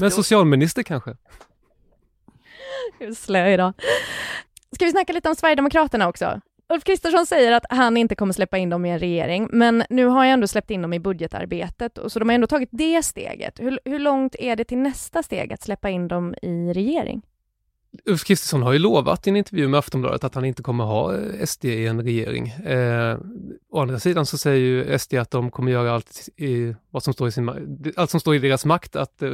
men 0.00 0.10
socialminister 0.10 0.82
kanske? 0.82 1.16
Hur 2.98 3.14
slö 3.14 3.52
idag. 3.52 3.72
Ska 4.74 4.84
vi 4.84 4.90
snacka 4.90 5.12
lite 5.12 5.28
om 5.28 5.34
Sverigedemokraterna 5.34 6.08
också? 6.08 6.40
Ulf 6.72 6.84
Kristersson 6.84 7.26
säger 7.26 7.52
att 7.52 7.64
han 7.70 7.96
inte 7.96 8.14
kommer 8.14 8.32
släppa 8.32 8.58
in 8.58 8.70
dem 8.70 8.84
i 8.84 8.90
en 8.90 8.98
regering, 8.98 9.48
men 9.52 9.84
nu 9.90 10.06
har 10.06 10.24
jag 10.24 10.32
ändå 10.32 10.46
släppt 10.46 10.70
in 10.70 10.82
dem 10.82 10.92
i 10.92 11.00
budgetarbetet, 11.00 11.98
och 11.98 12.12
så 12.12 12.18
de 12.18 12.28
har 12.28 12.34
ändå 12.34 12.46
tagit 12.46 12.68
det 12.72 13.02
steget. 13.02 13.60
Hur, 13.60 13.80
hur 13.84 13.98
långt 13.98 14.36
är 14.38 14.56
det 14.56 14.64
till 14.64 14.78
nästa 14.78 15.22
steg, 15.22 15.52
att 15.52 15.62
släppa 15.62 15.90
in 15.90 16.08
dem 16.08 16.34
i 16.42 16.72
regering? 16.72 17.22
Ulf 18.06 18.24
Kristersson 18.24 18.62
har 18.62 18.72
ju 18.72 18.78
lovat 18.78 19.26
i 19.26 19.30
en 19.30 19.36
intervju 19.36 19.68
med 19.68 19.78
Aftonbladet 19.78 20.24
att 20.24 20.34
han 20.34 20.44
inte 20.44 20.62
kommer 20.62 20.84
ha 20.84 21.14
eh, 21.14 21.46
SD 21.46 21.64
i 21.64 21.86
en 21.86 22.02
regering. 22.02 22.48
Eh, 22.48 23.18
å 23.70 23.80
andra 23.80 23.98
sidan 23.98 24.26
så 24.26 24.38
säger 24.38 24.58
ju 24.58 24.98
SD 24.98 25.14
att 25.14 25.30
de 25.30 25.50
kommer 25.50 25.72
göra 25.72 25.94
allt, 25.94 26.28
i, 26.36 26.74
vad 26.90 27.02
som, 27.02 27.12
står 27.12 27.28
i 27.28 27.32
sin, 27.32 27.48
allt 27.96 28.10
som 28.10 28.20
står 28.20 28.34
i 28.34 28.38
deras 28.38 28.64
makt 28.64 28.96
att 28.96 29.22
eh, 29.22 29.30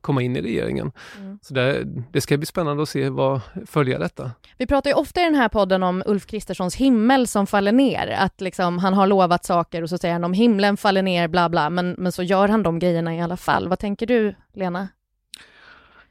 komma 0.00 0.22
in 0.22 0.36
i 0.36 0.42
regeringen. 0.42 0.92
Mm. 1.18 1.38
Så 1.42 1.54
det, 1.54 1.84
det, 2.12 2.20
ska 2.20 2.36
bli 2.36 2.46
spännande 2.46 2.82
att 2.82 2.88
se 2.88 3.08
vad, 3.08 3.40
följa 3.66 3.98
detta. 3.98 4.30
Vi 4.58 4.66
pratar 4.66 4.90
ju 4.90 4.94
ofta 4.94 5.20
i 5.20 5.24
den 5.24 5.34
här 5.34 5.48
podden 5.48 5.82
om 5.82 6.02
Ulf 6.06 6.26
Kristerssons 6.26 6.76
himmel 6.76 7.26
som 7.26 7.46
faller 7.46 7.72
ner, 7.72 8.08
att 8.08 8.40
liksom 8.40 8.78
han 8.78 8.94
har 8.94 9.06
lovat 9.06 9.44
saker 9.44 9.82
och 9.82 9.88
så 9.88 9.98
säger 9.98 10.14
han 10.14 10.24
om 10.24 10.32
himlen 10.32 10.76
faller 10.76 11.02
ner, 11.02 11.28
bla 11.28 11.48
bla, 11.48 11.70
men, 11.70 11.94
men 11.98 12.12
så 12.12 12.22
gör 12.22 12.48
han 12.48 12.62
de 12.62 12.78
grejerna 12.78 13.14
i 13.14 13.20
alla 13.20 13.36
fall. 13.36 13.68
Vad 13.68 13.78
tänker 13.78 14.06
du, 14.06 14.34
Lena? 14.54 14.88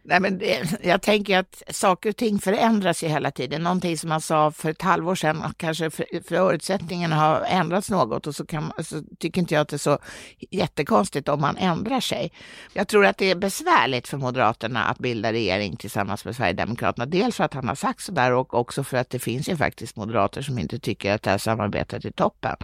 Nej, 0.07 0.19
men 0.19 0.37
det, 0.37 0.79
jag 0.83 1.01
tänker 1.01 1.37
att 1.37 1.63
saker 1.69 2.09
och 2.09 2.15
ting 2.15 2.39
förändras 2.39 3.03
ju 3.03 3.07
hela 3.07 3.31
tiden. 3.31 3.63
Någonting 3.63 3.97
som 3.97 4.09
man 4.09 4.21
sa 4.21 4.51
för 4.51 4.69
ett 4.69 4.81
halvår 4.81 5.15
sedan, 5.15 5.53
kanske 5.57 5.89
förutsättningarna 6.27 7.15
har 7.15 7.41
ändrats 7.41 7.89
något 7.89 8.27
och 8.27 8.35
så, 8.35 8.45
kan, 8.45 8.71
så 8.83 9.01
tycker 9.19 9.41
inte 9.41 9.53
jag 9.53 9.61
att 9.61 9.69
det 9.69 9.75
är 9.75 9.77
så 9.77 9.99
jättekonstigt 10.51 11.29
om 11.29 11.41
man 11.41 11.57
ändrar 11.57 11.99
sig. 11.99 12.31
Jag 12.73 12.87
tror 12.87 13.05
att 13.05 13.17
det 13.17 13.31
är 13.31 13.35
besvärligt 13.35 14.07
för 14.07 14.17
Moderaterna 14.17 14.83
att 14.83 14.99
bilda 14.99 15.33
regering 15.33 15.77
tillsammans 15.77 16.25
med 16.25 16.35
Sverigedemokraterna. 16.35 17.05
Dels 17.05 17.35
för 17.35 17.43
att 17.43 17.53
han 17.53 17.67
har 17.67 17.75
sagt 17.75 18.01
så 18.01 18.11
där 18.11 18.31
och 18.31 18.53
också 18.53 18.83
för 18.83 18.97
att 18.97 19.09
det 19.09 19.19
finns 19.19 19.49
ju 19.49 19.57
faktiskt 19.57 19.95
moderater 19.95 20.41
som 20.41 20.59
inte 20.59 20.79
tycker 20.79 21.13
att 21.13 21.23
det 21.23 21.29
här 21.29 21.37
samarbetet 21.37 22.05
är 22.05 22.11
toppen. 22.11 22.55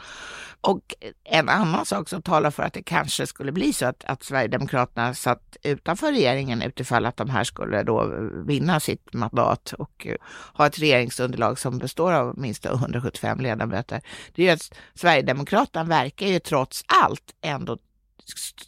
Och 0.61 0.95
en 1.23 1.49
annan 1.49 1.85
sak 1.85 2.09
som 2.09 2.21
talar 2.21 2.51
för 2.51 2.63
att 2.63 2.73
det 2.73 2.83
kanske 2.83 3.27
skulle 3.27 3.51
bli 3.51 3.73
så 3.73 3.85
att, 3.85 4.03
att 4.05 4.23
Sverigedemokraterna 4.23 5.13
satt 5.13 5.57
utanför 5.63 6.11
regeringen 6.11 6.61
utifall 6.61 7.05
att 7.05 7.17
de 7.17 7.29
här 7.31 7.43
skulle 7.43 7.83
då 7.83 8.13
vinna 8.45 8.79
sitt 8.79 9.13
mandat 9.13 9.73
och 9.73 10.07
uh, 10.09 10.15
ha 10.53 10.67
ett 10.67 10.79
regeringsunderlag 10.79 11.59
som 11.59 11.77
består 11.77 12.11
av 12.13 12.37
minst 12.37 12.65
175 12.65 13.39
ledamöter. 13.39 14.01
Det 14.35 14.41
är 14.41 14.45
ju 14.45 14.51
att 14.51 14.73
Sverigedemokraterna 14.93 15.83
verkar 15.83 16.27
ju 16.27 16.39
trots 16.39 16.83
allt 16.87 17.33
ändå 17.41 17.77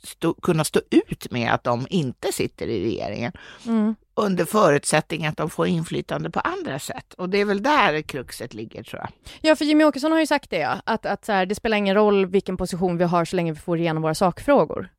stå, 0.03 0.33
kunna 0.33 0.63
stå 0.63 0.79
ut 0.89 1.31
med 1.31 1.53
att 1.53 1.63
de 1.63 1.87
inte 1.89 2.31
sitter 2.31 2.67
i 2.67 2.83
regeringen. 2.83 3.31
Mm. 3.65 3.95
Under 4.15 4.45
förutsättning 4.45 5.25
att 5.25 5.37
de 5.37 5.49
får 5.49 5.67
inflytande 5.67 6.29
på 6.29 6.39
andra 6.39 6.79
sätt. 6.79 7.13
Och 7.13 7.29
det 7.29 7.37
är 7.37 7.45
väl 7.45 7.63
där 7.63 8.01
kruxet 8.01 8.53
ligger 8.53 8.83
tror 8.83 9.01
jag. 9.01 9.09
Ja, 9.41 9.55
för 9.55 9.65
Jimmy 9.65 9.83
Åkesson 9.83 10.11
har 10.11 10.19
ju 10.19 10.27
sagt 10.27 10.49
det, 10.49 10.57
ja. 10.57 10.81
att, 10.85 11.05
att 11.05 11.25
så 11.25 11.31
här, 11.31 11.45
det 11.45 11.55
spelar 11.55 11.77
ingen 11.77 11.95
roll 11.95 12.25
vilken 12.25 12.57
position 12.57 12.97
vi 12.97 13.03
har 13.03 13.25
så 13.25 13.35
länge 13.35 13.51
vi 13.51 13.59
får 13.59 13.77
igenom 13.77 14.03
våra 14.03 14.15
sakfrågor. 14.15 14.89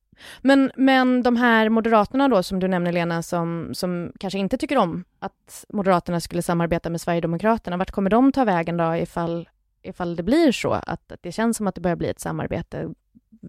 Men, 0.42 0.72
men 0.76 1.22
de 1.22 1.36
här 1.36 1.68
Moderaterna 1.68 2.28
då, 2.28 2.42
som 2.42 2.60
du 2.60 2.68
nämner 2.68 2.92
Lena, 2.92 3.22
som, 3.22 3.70
som 3.74 4.12
kanske 4.20 4.38
inte 4.38 4.56
tycker 4.56 4.78
om 4.78 5.04
att 5.18 5.64
Moderaterna 5.68 6.20
skulle 6.20 6.42
samarbeta 6.42 6.90
med 6.90 7.00
Sverigedemokraterna, 7.00 7.76
vart 7.76 7.90
kommer 7.90 8.10
de 8.10 8.32
ta 8.32 8.44
vägen 8.44 8.76
då 8.76 8.96
ifall, 8.96 9.48
ifall 9.82 10.16
det 10.16 10.22
blir 10.22 10.52
så 10.52 10.72
att, 10.72 11.12
att 11.12 11.22
det 11.22 11.32
känns 11.32 11.56
som 11.56 11.66
att 11.66 11.74
det 11.74 11.80
börjar 11.80 11.96
bli 11.96 12.08
ett 12.08 12.20
samarbete? 12.20 12.88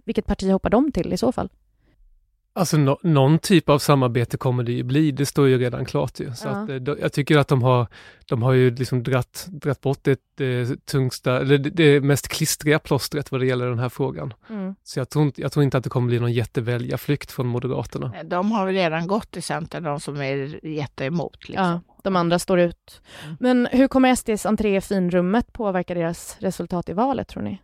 Vilket 0.06 0.26
parti 0.26 0.52
hoppar 0.52 0.70
de 0.70 0.92
till 0.92 1.14
i 1.14 1.18
så 1.18 1.32
fall? 1.32 1.50
Alltså 2.58 2.78
no 2.78 3.00
någon 3.04 3.40
typ 3.40 3.70
av 3.70 3.80
samarbete 3.80 4.38
kommer 4.38 4.64
det 4.64 4.72
ju 4.72 4.84
bli, 4.84 5.12
det 5.12 5.26
står 5.26 5.48
ju 5.48 5.58
redan 5.58 5.86
klart 5.86 6.20
ju. 6.20 6.34
Så 6.34 6.48
ja. 6.48 6.52
att, 6.52 6.70
eh, 6.70 6.96
jag 7.02 7.14
tycker 7.14 7.38
att 7.38 7.48
de 7.48 7.64
har, 7.64 7.88
de 8.26 8.44
har 8.44 8.54
ju 8.54 8.76
liksom 8.76 9.04
dratt, 9.04 9.46
dratt 9.50 9.82
bort 9.82 10.00
det, 10.02 10.20
det 10.36 10.86
tungsta, 10.86 11.40
eller 11.40 11.58
det, 11.58 11.70
det 11.70 12.02
mest 12.02 12.28
klistriga 12.28 12.80
plåstret 12.80 13.32
vad 13.32 13.42
det 13.42 13.46
gäller 13.46 13.70
den 13.70 13.80
här 13.80 13.90
frågan. 13.90 14.34
Mm. 14.50 14.76
Så 14.84 15.00
jag 15.00 15.10
tror, 15.10 15.26
inte, 15.26 15.42
jag 15.42 15.52
tror 15.52 15.64
inte 15.64 15.78
att 15.78 15.84
det 15.84 15.90
kommer 15.90 16.08
bli 16.08 16.20
någon 16.20 16.34
jätteväljarflykt 16.34 17.32
från 17.32 17.48
Moderaterna. 17.48 18.14
De 18.24 18.52
har 18.52 18.66
väl 18.66 18.76
redan 18.76 19.08
gått 19.08 19.32
till 19.32 19.44
Centern, 19.44 19.84
de 19.84 20.00
som 20.00 20.22
är 20.22 20.66
jätteemot. 20.66 21.50
Liksom. 21.50 21.66
Ja, 21.66 21.82
de 22.04 22.16
andra 22.16 22.40
står 22.40 22.60
ut. 22.60 23.02
Mm. 23.24 23.38
Men 23.40 23.68
hur 23.72 23.88
kommer 23.88 24.16
SDs 24.16 24.46
entré 24.46 24.76
i 24.76 24.82
finrummet 24.82 25.54
påverka 25.54 25.94
deras 25.94 26.38
resultat 26.40 26.90
i 26.90 26.94
valet 26.94 27.28
tror 27.28 27.44
ni? 27.44 27.62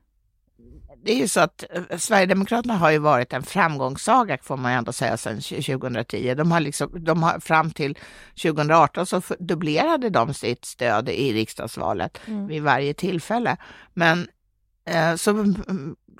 Det 1.03 1.11
är 1.11 1.17
ju 1.17 1.27
så 1.27 1.39
att 1.39 1.63
eh, 1.69 1.97
Sverigedemokraterna 1.97 2.77
har 2.77 2.91
ju 2.91 2.97
varit 2.97 3.33
en 3.33 3.43
framgångssaga 3.43 4.37
får 4.41 4.57
man 4.57 4.71
ju 4.71 4.77
ändå 4.77 4.93
säga 4.93 5.17
sedan 5.17 5.41
2010. 5.41 6.33
De 6.35 6.51
har 6.51 6.59
liksom, 6.59 7.03
de 7.03 7.23
har, 7.23 7.39
fram 7.39 7.71
till 7.71 7.97
2018 8.41 9.05
så 9.05 9.21
dubblerade 9.39 10.09
de 10.09 10.33
sitt 10.33 10.65
stöd 10.65 11.09
i 11.09 11.33
riksdagsvalet 11.33 12.19
mm. 12.25 12.47
vid 12.47 12.63
varje 12.63 12.93
tillfälle. 12.93 13.57
Men 13.93 14.27
eh, 14.85 15.15
så 15.15 15.53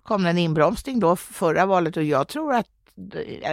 kom 0.04 0.24
det 0.24 0.30
en 0.30 0.38
inbromsning 0.38 1.00
då 1.00 1.16
förra 1.16 1.66
valet 1.66 1.98
och 1.98 2.04
jag 2.04 2.28
tror 2.28 2.54
att 2.54 2.68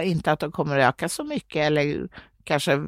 inte 0.03 0.31
att 0.31 0.39
de 0.39 0.51
kommer 0.51 0.77
öka 0.77 1.09
så 1.09 1.23
mycket 1.23 1.55
eller 1.55 2.09
kanske 2.43 2.87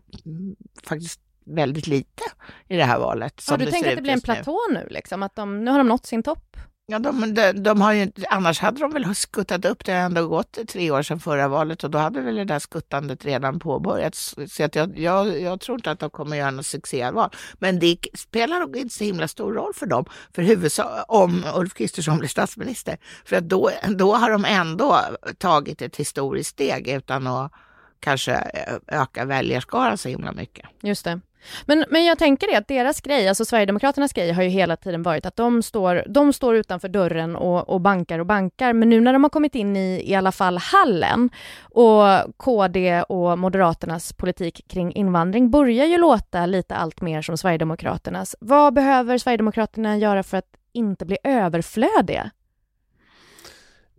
faktiskt 0.83 1.21
väldigt 1.45 1.87
lite 1.87 2.23
i 2.67 2.77
det 2.77 2.83
här 2.83 2.99
valet. 2.99 3.43
Ja, 3.49 3.57
du 3.57 3.65
tänker 3.65 3.89
att 3.89 3.95
det 3.95 4.01
blir 4.01 4.13
en 4.13 4.21
platå 4.21 4.59
nu, 4.69 4.87
liksom? 4.89 5.23
att 5.23 5.35
de, 5.35 5.65
nu 5.65 5.71
har 5.71 5.77
de 5.77 5.87
nått 5.87 6.05
sin 6.05 6.23
topp? 6.23 6.57
Ja, 6.91 6.99
de, 6.99 7.33
de, 7.33 7.51
de, 7.53 7.81
har 7.81 7.93
ju, 7.93 8.11
annars 8.29 8.59
hade 8.59 8.79
de 8.79 8.91
väl 8.91 9.15
skuttat 9.15 9.65
upp. 9.65 9.85
Det 9.85 9.91
har 9.91 9.99
ändå 9.99 10.27
gått 10.27 10.67
tre 10.67 10.91
år 10.91 11.01
sedan 11.01 11.19
förra 11.19 11.47
valet 11.47 11.83
och 11.83 11.91
då 11.91 11.97
hade 11.97 12.21
väl 12.21 12.35
det 12.35 12.45
där 12.45 12.59
skuttandet 12.59 13.25
redan 13.25 13.59
påbörjats. 13.59 14.35
Så 14.47 14.63
att 14.63 14.75
jag, 14.75 14.99
jag, 14.99 15.41
jag 15.41 15.61
tror 15.61 15.77
inte 15.77 15.91
att 15.91 15.99
de 15.99 16.09
kommer 16.09 16.37
göra 16.37 16.51
något 16.51 16.65
succéval. 16.65 17.29
Men 17.59 17.79
det 17.79 17.97
spelar 18.13 18.59
nog 18.59 18.77
inte 18.77 18.95
så 18.95 19.03
himla 19.03 19.27
stor 19.27 19.53
roll 19.53 19.73
för 19.73 19.85
dem, 19.85 20.05
för 20.35 20.41
huvudsak, 20.41 21.05
om 21.07 21.43
Ulf 21.55 21.73
Kristersson 21.73 22.17
blir 22.17 22.29
statsminister. 22.29 22.97
För 23.25 23.35
att 23.35 23.49
då, 23.49 23.71
då 23.97 24.15
har 24.15 24.31
de 24.31 24.45
ändå 24.45 24.99
tagit 25.37 25.81
ett 25.81 25.95
historiskt 25.95 26.49
steg 26.49 26.87
utan 26.87 27.27
att 27.27 27.51
kanske 27.99 28.33
eh, 28.33 29.01
öka 29.01 29.25
väljarskaran 29.25 29.97
så 29.97 30.09
himla 30.09 30.31
mycket. 30.31 30.65
Just 30.81 31.05
det. 31.05 31.19
Men, 31.65 31.85
men 31.89 32.05
jag 32.05 32.19
tänker 32.19 32.47
det 32.47 32.55
att 32.55 32.67
deras 32.67 33.01
grej, 33.01 33.27
alltså 33.27 33.45
Sverigedemokraternas 33.45 34.13
grej 34.13 34.31
har 34.31 34.43
ju 34.43 34.49
hela 34.49 34.75
tiden 34.75 35.03
varit 35.03 35.25
att 35.25 35.35
de 35.35 35.63
står, 35.63 36.03
de 36.07 36.33
står 36.33 36.55
utanför 36.55 36.87
dörren 36.87 37.35
och, 37.35 37.69
och 37.69 37.81
bankar 37.81 38.19
och 38.19 38.25
bankar, 38.25 38.73
men 38.73 38.89
nu 38.89 39.01
när 39.01 39.13
de 39.13 39.23
har 39.23 39.29
kommit 39.29 39.55
in 39.55 39.75
i 39.75 40.11
i 40.11 40.15
alla 40.15 40.31
fall 40.31 40.57
hallen 40.57 41.29
och 41.61 42.03
KD 42.37 43.01
och 43.01 43.39
Moderaternas 43.39 44.13
politik 44.13 44.65
kring 44.67 44.93
invandring 44.93 45.51
börjar 45.51 45.85
ju 45.85 45.97
låta 45.97 46.45
lite 46.45 46.75
allt 46.75 47.01
mer 47.01 47.21
som 47.21 47.37
Sverigedemokraternas. 47.37 48.35
Vad 48.39 48.73
behöver 48.73 49.17
Sverigedemokraterna 49.17 49.97
göra 49.97 50.23
för 50.23 50.37
att 50.37 50.49
inte 50.73 51.05
bli 51.05 51.17
överflödiga? 51.23 52.31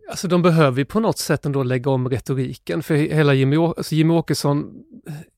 Alltså 0.09 0.27
de 0.27 0.41
behöver 0.41 0.79
ju 0.79 0.85
på 0.85 0.99
något 0.99 1.17
sätt 1.17 1.45
ändå 1.45 1.63
lägga 1.63 1.91
om 1.91 2.09
retoriken, 2.09 2.83
för 2.83 2.95
hela 2.95 3.33
Jimmy, 3.33 3.57
alltså 3.57 3.95
Jimmy 3.95 4.13
Åkesson 4.13 4.83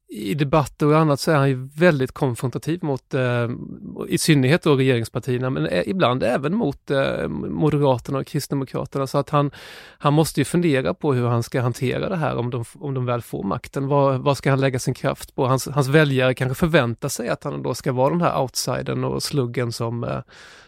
i 0.08 0.34
debatter 0.34 0.86
och 0.86 0.98
annat 0.98 1.20
så 1.20 1.32
är 1.32 1.36
han 1.36 1.50
ju 1.50 1.70
väldigt 1.76 2.12
konfrontativ 2.12 2.84
mot, 2.84 3.14
eh, 3.14 3.50
i 4.08 4.18
synnerhet 4.18 4.64
då 4.64 4.76
regeringspartierna, 4.76 5.50
men 5.50 5.70
ibland 5.86 6.24
även 6.24 6.56
mot 6.56 6.92
eh, 6.92 7.28
Moderaterna 7.28 8.20
och 8.20 8.28
Kristdemokraterna. 8.28 9.08
Så 9.08 9.18
att 9.18 9.30
han, 9.30 9.52
han 9.98 10.14
måste 10.14 10.42
ju 10.42 10.46
fundera 10.46 10.94
på 10.94 11.14
hur 11.14 11.28
han 11.28 11.44
ska 11.44 11.62
hantera 11.62 12.10
det 12.10 12.16
här 12.16 12.36
om 12.36 12.50
de, 12.50 12.64
om 12.80 12.94
de 12.94 13.06
väl 13.06 13.22
får 13.22 13.44
makten. 13.44 13.88
Vad, 13.88 14.20
vad 14.20 14.38
ska 14.38 14.50
han 14.50 14.60
lägga 14.60 14.80
sin 14.80 14.94
kraft 14.94 15.36
på? 15.36 15.46
Hans, 15.46 15.68
hans 15.68 15.88
väljare 15.88 16.34
kanske 16.34 16.56
förväntar 16.56 17.10
sig 17.10 17.30
att 17.30 17.44
han 17.44 17.64
då 17.64 17.74
ska 17.74 17.92
vara 17.92 18.10
den 18.10 18.22
här 18.22 18.42
outsidern 18.42 19.04
och 19.04 19.24
sluggen 19.24 19.72
som, 19.72 20.04
eh, 20.04 20.20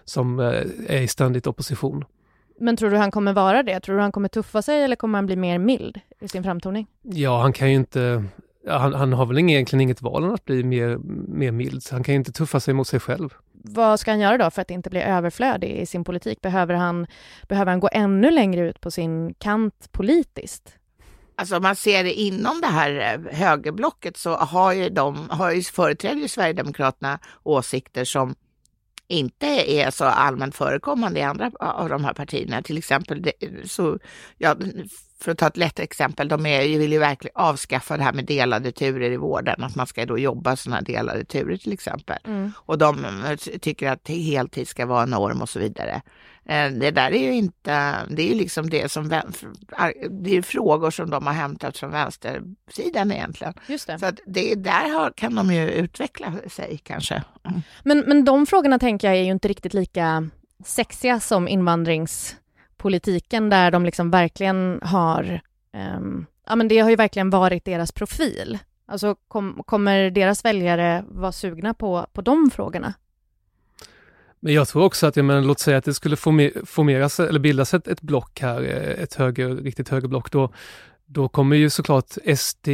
som 0.05 0.39
eh, 0.39 0.45
är 0.87 1.01
i 1.01 1.07
ständigt 1.07 1.47
opposition. 1.47 2.05
Men 2.59 2.77
tror 2.77 2.89
du 2.89 2.97
han 2.97 3.11
kommer 3.11 3.33
vara 3.33 3.63
det? 3.63 3.79
Tror 3.79 3.95
du 3.95 4.01
han 4.01 4.11
kommer 4.11 4.29
tuffa 4.29 4.61
sig 4.61 4.83
eller 4.83 4.95
kommer 4.95 5.17
han 5.17 5.25
bli 5.25 5.35
mer 5.35 5.57
mild 5.57 5.99
i 6.19 6.27
sin 6.27 6.43
framtoning? 6.43 6.87
Ja, 7.01 7.41
han 7.41 7.53
kan 7.53 7.69
ju 7.69 7.75
inte 7.75 8.23
han, 8.67 8.93
han, 8.93 9.13
har 9.13 9.25
väl 9.25 9.39
egentligen 9.39 9.81
inget 9.81 10.01
val 10.01 10.23
än 10.23 10.33
att 10.33 10.45
bli 10.45 10.63
mer, 10.63 10.97
mer 11.27 11.51
mild, 11.51 11.83
han 11.91 12.03
kan 12.03 12.13
ju 12.13 12.17
inte 12.17 12.31
tuffa 12.31 12.59
sig 12.59 12.73
mot 12.73 12.87
sig 12.87 12.99
själv. 12.99 13.29
Vad 13.51 13.99
ska 13.99 14.11
han 14.11 14.19
göra 14.19 14.37
då 14.37 14.49
för 14.51 14.61
att 14.61 14.71
inte 14.71 14.89
bli 14.89 15.01
överflödig 15.01 15.77
i 15.77 15.85
sin 15.85 16.03
politik? 16.03 16.41
Behöver 16.41 16.73
han, 16.73 17.07
behöver 17.47 17.71
han 17.71 17.79
gå 17.79 17.89
ännu 17.91 18.31
längre 18.31 18.69
ut 18.69 18.81
på 18.81 18.91
sin 18.91 19.33
kant 19.33 19.89
politiskt? 19.91 20.73
Alltså 21.35 21.57
om 21.57 21.63
man 21.63 21.75
ser 21.75 22.03
det 22.03 22.13
inom 22.13 22.61
det 22.61 22.67
här 22.67 22.91
eh, 22.99 23.35
högerblocket 23.37 24.17
så 24.17 24.35
har 24.35 24.73
ju 24.73 24.89
de, 24.89 25.29
har 25.29 25.51
ju, 25.51 25.61
företräder 25.61 26.21
ju 26.21 26.27
Sverigedemokraterna 26.27 27.19
åsikter 27.43 28.05
som 28.05 28.35
inte 29.07 29.47
är 29.71 29.91
så 29.91 30.05
allmänt 30.05 30.55
förekommande 30.55 31.19
i 31.19 31.23
andra 31.23 31.51
av 31.59 31.89
de 31.89 32.05
här 32.05 32.13
partierna. 32.13 32.61
Till 32.61 32.77
exempel, 32.77 33.21
det, 33.21 33.33
så, 33.69 33.99
ja, 34.37 34.55
för 35.19 35.31
att 35.31 35.37
ta 35.37 35.47
ett 35.47 35.57
lätt 35.57 35.79
exempel, 35.79 36.27
de 36.27 36.45
är, 36.45 36.79
vill 36.79 36.91
ju 36.91 36.99
verkligen 36.99 37.35
avskaffa 37.35 37.97
det 37.97 38.03
här 38.03 38.13
med 38.13 38.25
delade 38.25 38.71
turer 38.71 39.11
i 39.11 39.17
vården, 39.17 39.63
att 39.63 39.75
man 39.75 39.87
ska 39.87 40.05
då 40.05 40.17
jobba 40.17 40.55
sådana 40.55 40.81
delade 40.81 41.25
turer 41.25 41.57
till 41.57 41.73
exempel. 41.73 42.17
Mm. 42.25 42.51
Och 42.57 42.77
de 42.77 43.05
eh, 43.05 43.35
tycker 43.35 43.91
att 43.91 44.07
heltid 44.07 44.67
ska 44.67 44.85
vara 44.85 45.05
norm 45.05 45.41
och 45.41 45.49
så 45.49 45.59
vidare. 45.59 46.01
Eh, 46.45 46.71
det 46.71 46.91
där 46.91 47.11
är 47.11 47.23
ju 47.23 47.33
inte, 47.33 47.95
det 48.09 48.21
är 48.21 48.27
ju 48.27 48.35
liksom 48.35 48.69
det 48.69 48.91
som, 48.91 49.09
det 50.09 50.37
är 50.37 50.41
frågor 50.41 50.91
som 50.91 51.09
de 51.09 51.27
har 51.27 51.33
hämtat 51.33 51.77
från 51.77 51.91
vänstersidan 51.91 53.11
egentligen. 53.11 53.53
Just 53.67 53.87
det. 53.87 53.99
Så 53.99 54.05
att 54.05 54.19
det, 54.25 54.55
där 54.55 55.13
kan 55.13 55.35
de 55.35 55.51
ju 55.51 55.69
utveckla 55.69 56.33
sig 56.49 56.81
kanske. 56.83 57.23
Mm. 57.45 57.61
Men, 57.83 57.99
men 57.99 58.25
de 58.25 58.45
frågorna 58.45 58.79
tänker 58.79 59.07
jag 59.07 59.17
är 59.17 59.23
ju 59.23 59.31
inte 59.31 59.47
riktigt 59.47 59.73
lika 59.73 60.29
sexiga 60.65 61.19
som 61.19 61.47
politiken 62.87 63.49
där 63.49 63.71
de 63.71 63.85
liksom 63.85 64.11
verkligen 64.11 64.79
har, 64.83 65.41
um, 65.97 66.25
ja 66.47 66.55
men 66.55 66.67
det 66.67 66.79
har 66.79 66.89
ju 66.89 66.95
verkligen 66.95 67.29
varit 67.29 67.65
deras 67.65 67.91
profil. 67.91 68.59
Alltså 68.85 69.15
kom, 69.27 69.63
kommer 69.65 70.09
deras 70.09 70.45
väljare 70.45 71.03
vara 71.07 71.31
sugna 71.31 71.73
på, 71.73 72.07
på 72.13 72.21
de 72.21 72.51
frågorna? 72.51 72.93
Men 74.39 74.53
jag 74.53 74.67
tror 74.67 74.83
också 74.83 75.07
att, 75.07 75.15
jag 75.15 75.25
menar, 75.25 75.41
låt 75.41 75.59
säga 75.59 75.77
att 75.77 75.83
det 75.83 75.93
skulle 75.93 76.15
formeras 76.15 77.19
eller 77.19 77.39
bildas 77.39 77.73
ett, 77.73 77.87
ett 77.87 78.01
block 78.01 78.39
här, 78.41 78.61
eh, 78.61 79.03
ett 79.03 79.13
höger, 79.13 79.49
riktigt 79.55 79.89
högerblock, 79.89 80.31
då, 80.31 80.53
då 81.05 81.29
kommer 81.29 81.55
ju 81.55 81.69
såklart 81.69 82.17
SD 82.37 82.67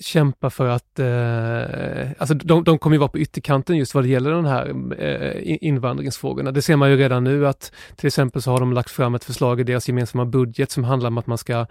kämpa 0.00 0.50
för 0.50 0.68
att, 0.68 0.98
eh, 0.98 2.10
alltså 2.18 2.34
de, 2.34 2.64
de 2.64 2.78
kommer 2.78 2.94
ju 2.94 2.98
vara 2.98 3.08
på 3.08 3.18
ytterkanten 3.18 3.76
just 3.76 3.94
vad 3.94 4.04
det 4.04 4.08
gäller 4.08 4.30
de 4.30 4.44
här 4.44 4.74
eh, 4.98 5.56
invandringsfrågorna. 5.60 6.52
Det 6.52 6.62
ser 6.62 6.76
man 6.76 6.90
ju 6.90 6.96
redan 6.96 7.24
nu 7.24 7.46
att 7.46 7.72
till 7.96 8.06
exempel 8.06 8.42
så 8.42 8.50
har 8.50 8.60
de 8.60 8.72
lagt 8.72 8.90
fram 8.90 9.14
ett 9.14 9.24
förslag 9.24 9.60
i 9.60 9.64
deras 9.64 9.88
gemensamma 9.88 10.24
budget 10.24 10.70
som 10.70 10.84
handlar 10.84 11.08
om 11.08 11.18
att 11.18 11.26
man 11.26 11.38
ska 11.38 11.66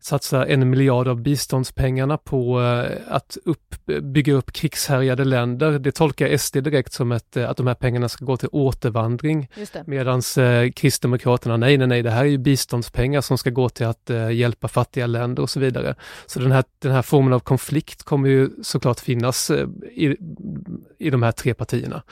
satsa 0.00 0.46
en 0.46 0.70
miljard 0.70 1.08
av 1.08 1.22
biståndspengarna 1.22 2.16
på 2.16 2.60
eh, 2.60 3.14
att 3.14 3.36
upp, 3.44 3.74
bygga 4.02 4.34
upp 4.34 4.52
krigshärjade 4.52 5.24
länder. 5.24 5.78
Det 5.78 5.92
tolkar 5.92 6.36
SD 6.36 6.56
direkt 6.56 6.92
som 6.92 7.12
ett, 7.12 7.36
eh, 7.36 7.50
att 7.50 7.56
de 7.56 7.66
här 7.66 7.74
pengarna 7.74 8.08
ska 8.08 8.24
gå 8.24 8.36
till 8.36 8.48
återvandring. 8.52 9.48
Medan 9.86 10.22
eh, 10.38 10.70
Kristdemokraterna, 10.70 11.56
nej, 11.56 11.78
nej, 11.78 11.86
nej, 11.86 12.02
det 12.02 12.10
här 12.10 12.24
är 12.24 12.28
ju 12.28 12.38
biståndspengar 12.38 13.20
som 13.20 13.38
ska 13.38 13.50
gå 13.50 13.68
till 13.68 13.86
att 13.86 14.10
eh, 14.10 14.30
hjälpa 14.30 14.68
fattiga 14.68 15.06
länder 15.06 15.42
och 15.42 15.50
så 15.50 15.60
vidare. 15.60 15.94
Så 16.26 16.40
den 16.40 16.52
här, 16.52 16.64
den 16.78 16.92
här 16.92 17.02
formen 17.02 17.32
av 17.32 17.40
konflikt 17.40 17.69
konflikt 17.70 18.02
kommer 18.02 18.28
ju 18.28 18.50
såklart 18.62 19.00
finnas 19.00 19.50
eh, 19.50 19.68
i, 19.92 20.16
i 20.98 21.10
de 21.10 21.22
här 21.22 21.32
tre 21.32 21.54
partierna. 21.54 22.02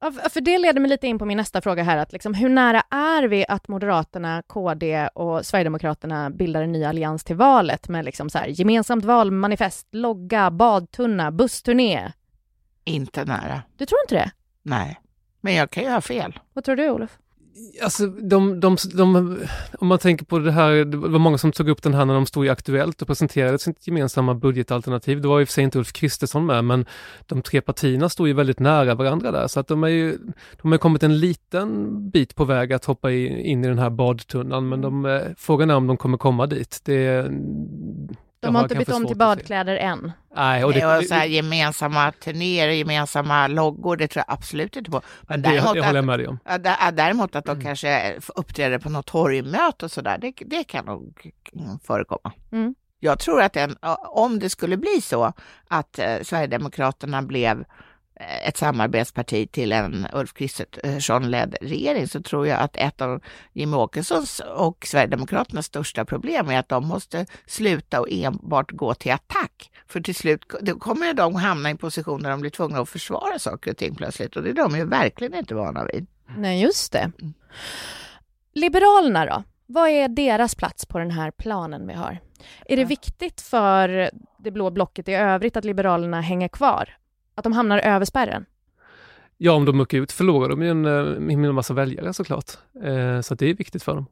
Ja, 0.00 0.12
för 0.30 0.40
det 0.40 0.58
leder 0.58 0.80
mig 0.80 0.88
lite 0.90 1.06
in 1.06 1.18
på 1.18 1.24
min 1.24 1.36
nästa 1.36 1.60
fråga 1.60 1.82
här, 1.82 1.96
att 1.96 2.12
liksom, 2.12 2.34
hur 2.34 2.48
nära 2.48 2.82
är 2.90 3.28
vi 3.28 3.44
att 3.48 3.68
Moderaterna, 3.68 4.42
KD 4.46 5.08
och 5.14 5.46
Sverigedemokraterna 5.46 6.30
bildar 6.30 6.62
en 6.62 6.72
ny 6.72 6.84
allians 6.84 7.24
till 7.24 7.36
valet 7.36 7.88
med 7.88 8.04
liksom 8.04 8.30
så 8.30 8.38
här, 8.38 8.46
gemensamt 8.46 9.04
valmanifest, 9.04 9.86
logga, 9.92 10.50
badtunna, 10.50 11.30
bussturné? 11.30 12.12
Inte 12.84 13.24
nära. 13.24 13.62
Du 13.76 13.86
tror 13.86 14.00
inte 14.04 14.14
det? 14.14 14.30
Nej, 14.62 15.00
men 15.40 15.54
jag 15.54 15.70
kan 15.70 15.84
ju 15.84 15.90
ha 15.90 16.00
fel. 16.00 16.38
Vad 16.52 16.64
tror 16.64 16.76
du, 16.76 16.90
Olof? 16.90 17.18
Alltså, 17.82 18.06
de, 18.06 18.60
de, 18.60 18.76
de, 18.94 19.38
om 19.78 19.86
man 19.88 19.98
tänker 19.98 20.24
på 20.24 20.38
det 20.38 20.52
här, 20.52 20.84
det 20.84 20.96
var 20.96 21.18
många 21.18 21.38
som 21.38 21.52
tog 21.52 21.68
upp 21.68 21.82
den 21.82 21.94
här 21.94 22.04
när 22.04 22.14
de 22.14 22.26
stod 22.26 22.46
i 22.46 22.48
Aktuellt 22.48 23.02
och 23.02 23.08
presenterade 23.08 23.58
sitt 23.58 23.86
gemensamma 23.86 24.34
budgetalternativ. 24.34 25.20
Det 25.20 25.28
var 25.28 25.40
i 25.40 25.44
och 25.44 25.48
för 25.48 25.52
sig 25.52 25.64
inte 25.64 25.78
Ulf 25.78 25.92
Kristersson 25.92 26.46
med, 26.46 26.64
men 26.64 26.86
de 27.26 27.42
tre 27.42 27.60
partierna 27.60 28.08
stod 28.08 28.28
ju 28.28 28.32
väldigt 28.34 28.58
nära 28.58 28.94
varandra 28.94 29.30
där, 29.30 29.46
så 29.46 29.60
att 29.60 29.68
de 29.68 29.84
är 29.84 29.88
ju, 29.88 30.18
de 30.62 30.72
har 30.72 30.78
kommit 30.78 31.02
en 31.02 31.20
liten 31.20 32.10
bit 32.10 32.34
på 32.34 32.44
väg 32.44 32.72
att 32.72 32.84
hoppa 32.84 33.12
in 33.12 33.64
i 33.64 33.68
den 33.68 33.78
här 33.78 33.90
badtunnan, 33.90 34.68
men 34.68 34.80
de, 34.80 35.06
eh, 35.06 35.20
frågan 35.36 35.70
är 35.70 35.74
om 35.74 35.86
de 35.86 35.96
kommer 35.96 36.18
komma 36.18 36.46
dit. 36.46 36.80
Det, 36.84 37.30
de 38.44 38.54
har 38.54 38.62
inte 38.62 38.74
bytt 38.74 38.88
om 38.88 39.06
till 39.06 39.16
badkläder 39.16 39.76
än. 39.76 40.12
Nej, 40.36 40.64
och 40.64 40.72
det, 40.72 40.98
och 40.98 41.04
så 41.04 41.14
här, 41.14 41.24
gemensamma 41.24 42.12
turnéer, 42.12 42.68
gemensamma 42.68 43.46
loggor, 43.46 43.96
det 43.96 44.08
tror 44.08 44.24
jag 44.26 44.34
absolut 44.34 44.76
inte 44.76 44.90
på. 44.90 45.02
Men 45.22 45.42
det, 45.42 45.48
däremot, 45.48 45.74
det 45.74 45.80
håller 45.80 45.98
jag 45.98 46.04
med 46.04 46.18
dig 46.18 46.28
om. 46.28 46.38
Att, 46.44 46.96
däremot 46.96 47.36
att 47.36 47.44
de 47.44 47.50
mm. 47.50 47.64
kanske 47.64 48.14
uppträder 48.34 48.78
på 48.78 48.88
något 48.88 49.06
torgmöte 49.06 49.84
och 49.84 49.90
sådär, 49.90 50.18
det, 50.18 50.32
det 50.46 50.64
kan 50.64 50.84
nog 50.84 51.30
förekomma. 51.86 52.32
Mm. 52.52 52.74
Jag 53.00 53.18
tror 53.18 53.42
att 53.42 53.56
en, 53.56 53.76
om 54.08 54.38
det 54.38 54.50
skulle 54.50 54.76
bli 54.76 55.00
så 55.02 55.32
att 55.68 55.98
eh, 55.98 56.16
Sverigedemokraterna 56.22 57.22
blev 57.22 57.58
Eh, 57.58 57.66
ett 58.16 58.56
samarbetsparti 58.56 59.48
till 59.52 59.72
en 59.72 60.06
Ulf 60.12 60.34
Kristersson-ledd 60.34 61.56
regering 61.60 62.08
så 62.08 62.22
tror 62.22 62.46
jag 62.46 62.60
att 62.60 62.76
ett 62.76 63.00
av 63.00 63.22
Jimmie 63.52 63.76
Åkessons 63.76 64.40
och 64.40 64.86
Sverigedemokraternas 64.86 65.66
största 65.66 66.04
problem 66.04 66.48
är 66.48 66.58
att 66.58 66.68
de 66.68 66.86
måste 66.86 67.26
sluta 67.46 68.00
och 68.00 68.08
enbart 68.10 68.70
gå 68.70 68.94
till 68.94 69.12
attack. 69.12 69.70
För 69.86 70.00
till 70.00 70.14
slut 70.14 70.44
då 70.60 70.78
kommer 70.78 71.14
de 71.14 71.34
hamna 71.34 71.68
i 71.68 71.70
en 71.70 71.78
position 71.78 72.22
där 72.22 72.30
de 72.30 72.40
blir 72.40 72.50
tvungna 72.50 72.80
att 72.80 72.88
försvara 72.88 73.38
saker 73.38 73.70
och 73.70 73.76
ting 73.76 73.94
plötsligt 73.94 74.36
och 74.36 74.42
det 74.42 74.50
är 74.50 74.54
de 74.54 74.76
ju 74.76 74.84
verkligen 74.84 75.34
inte 75.34 75.54
vana 75.54 75.84
vid. 75.84 76.06
Nej, 76.36 76.62
just 76.62 76.92
det. 76.92 77.12
Mm. 77.20 77.34
Liberalerna 78.54 79.26
då? 79.26 79.42
Vad 79.66 79.88
är 79.88 80.08
deras 80.08 80.54
plats 80.54 80.86
på 80.86 80.98
den 80.98 81.10
här 81.10 81.30
planen 81.30 81.86
vi 81.86 81.94
har? 81.94 82.18
Är 82.66 82.76
det 82.76 82.84
viktigt 82.84 83.40
för 83.40 84.10
det 84.38 84.50
blå 84.50 84.70
blocket 84.70 85.08
i 85.08 85.12
övrigt 85.12 85.56
att 85.56 85.64
Liberalerna 85.64 86.20
hänger 86.20 86.48
kvar? 86.48 86.96
Att 87.34 87.44
de 87.44 87.52
hamnar 87.52 87.78
över 87.78 88.04
spärren? 88.04 88.44
Ja, 89.36 89.52
om 89.52 89.64
de 89.64 89.76
muckar 89.76 89.98
ut 89.98 90.12
förlorar 90.12 90.48
de 90.48 90.62
ju 90.62 90.70
en, 90.70 90.84
en 90.84 91.44
eh, 91.44 91.52
massa 91.52 91.74
väljare 91.74 92.12
såklart. 92.12 92.50
Eh, 92.82 93.20
så 93.20 93.34
det 93.34 93.50
är 93.50 93.54
viktigt 93.54 93.82
för 93.82 93.94
dem. 93.94 94.06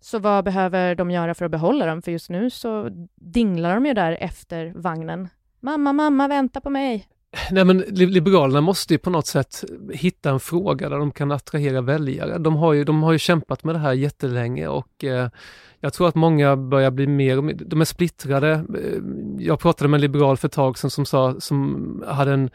Så 0.00 0.18
vad 0.18 0.44
behöver 0.44 0.94
de 0.94 1.10
göra 1.10 1.34
för 1.34 1.44
att 1.44 1.50
behålla 1.50 1.86
dem? 1.86 2.02
För 2.02 2.12
just 2.12 2.30
nu 2.30 2.50
så 2.50 2.88
dinglar 3.14 3.74
de 3.74 3.86
ju 3.86 3.94
där 3.94 4.12
efter 4.20 4.72
vagnen. 4.76 5.28
Mamma, 5.60 5.92
mamma, 5.92 6.28
vänta 6.28 6.60
på 6.60 6.70
mig. 6.70 7.08
Nej 7.50 7.64
men 7.64 7.78
Liberalerna 7.78 8.60
måste 8.60 8.94
ju 8.94 8.98
på 8.98 9.10
något 9.10 9.26
sätt 9.26 9.64
hitta 9.92 10.30
en 10.30 10.40
fråga 10.40 10.88
där 10.88 10.98
de 10.98 11.10
kan 11.10 11.32
attrahera 11.32 11.80
väljare. 11.80 12.38
De 12.38 12.56
har 12.56 12.72
ju, 12.72 12.84
de 12.84 13.02
har 13.02 13.12
ju 13.12 13.18
kämpat 13.18 13.64
med 13.64 13.74
det 13.74 13.78
här 13.78 13.92
jättelänge 13.92 14.68
och 14.68 15.04
eh, 15.04 15.28
jag 15.80 15.92
tror 15.92 16.08
att 16.08 16.14
många 16.14 16.56
börjar 16.56 16.90
bli 16.90 17.06
mer, 17.06 17.38
och 17.38 17.44
mer, 17.44 17.54
de 17.54 17.80
är 17.80 17.84
splittrade. 17.84 18.52
Eh, 18.52 19.00
jag 19.38 19.60
pratade 19.60 19.88
med 19.88 19.98
en 19.98 20.00
liberal 20.00 20.36
för 20.36 20.48
ett 20.48 20.52
tag 20.52 20.78
sedan 20.78 20.90
som 20.90 21.06
sa, 21.06 21.40
som 21.40 22.04
hade 22.06 22.32
en 22.32 22.50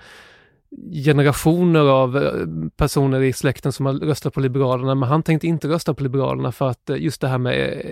generationer 1.05 1.79
av 1.79 2.17
eh, 2.17 2.45
personer 2.77 3.21
i 3.21 3.33
släkten 3.33 3.71
som 3.71 3.85
har 3.85 3.93
röstat 3.93 4.33
på 4.33 4.39
Liberalerna, 4.39 4.95
men 4.95 5.09
han 5.09 5.23
tänkte 5.23 5.47
inte 5.47 5.67
rösta 5.67 5.93
på 5.93 6.03
Liberalerna 6.03 6.51
för 6.51 6.69
att 6.69 6.89
eh, 6.89 6.97
just 6.97 7.21
det 7.21 7.27
här 7.27 7.37
med 7.37 7.83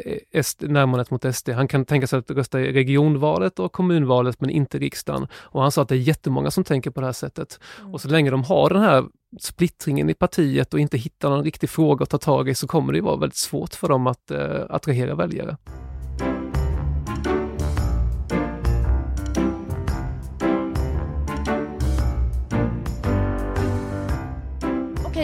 närmandet 0.60 1.12
mot 1.12 1.36
SD. 1.36 1.50
Han 1.50 1.68
kan 1.68 1.86
tänka 1.86 2.08
sig 2.08 2.20
att 2.20 2.32
rösta 2.32 2.62
i 2.62 2.74
regionvalet 2.74 3.60
och 3.60 3.72
kommunvalet, 3.72 4.42
men 4.42 4.50
inte 4.50 4.78
riksdagen. 4.78 5.28
Och 5.34 5.62
han 5.62 5.72
sa 5.72 5.82
att 5.82 5.90
det 5.90 5.96
är 5.96 6.00
jättemånga 6.00 6.52
som 6.52 6.64
tänker 6.64 6.92
på 6.92 7.00
det 7.00 7.08
här 7.08 7.14
sättet. 7.14 7.60
Mm. 7.80 7.94
Och 7.94 8.02
så 8.02 8.10
länge 8.10 8.32
de 8.32 8.44
har 8.44 8.70
den 8.70 8.82
här 8.82 9.06
splittringen 9.40 10.10
i 10.10 10.14
partiet 10.14 10.74
och 10.74 10.80
inte 10.80 10.98
hittar 10.98 11.30
någon 11.30 11.44
riktig 11.44 11.70
fråga 11.70 12.04
att 12.04 12.10
ta 12.10 12.18
tag 12.18 12.50
i 12.50 12.56
så 12.56 12.68
kommer 12.68 12.94
det 12.94 13.02
vara 13.02 13.18
väldigt 13.18 13.38
svårt 13.38 13.74
för 13.76 13.88
dem 13.88 14.08
att 14.08 14.32
eh, 14.32 14.62
attrahera 14.70 15.16
väljare. 15.16 15.58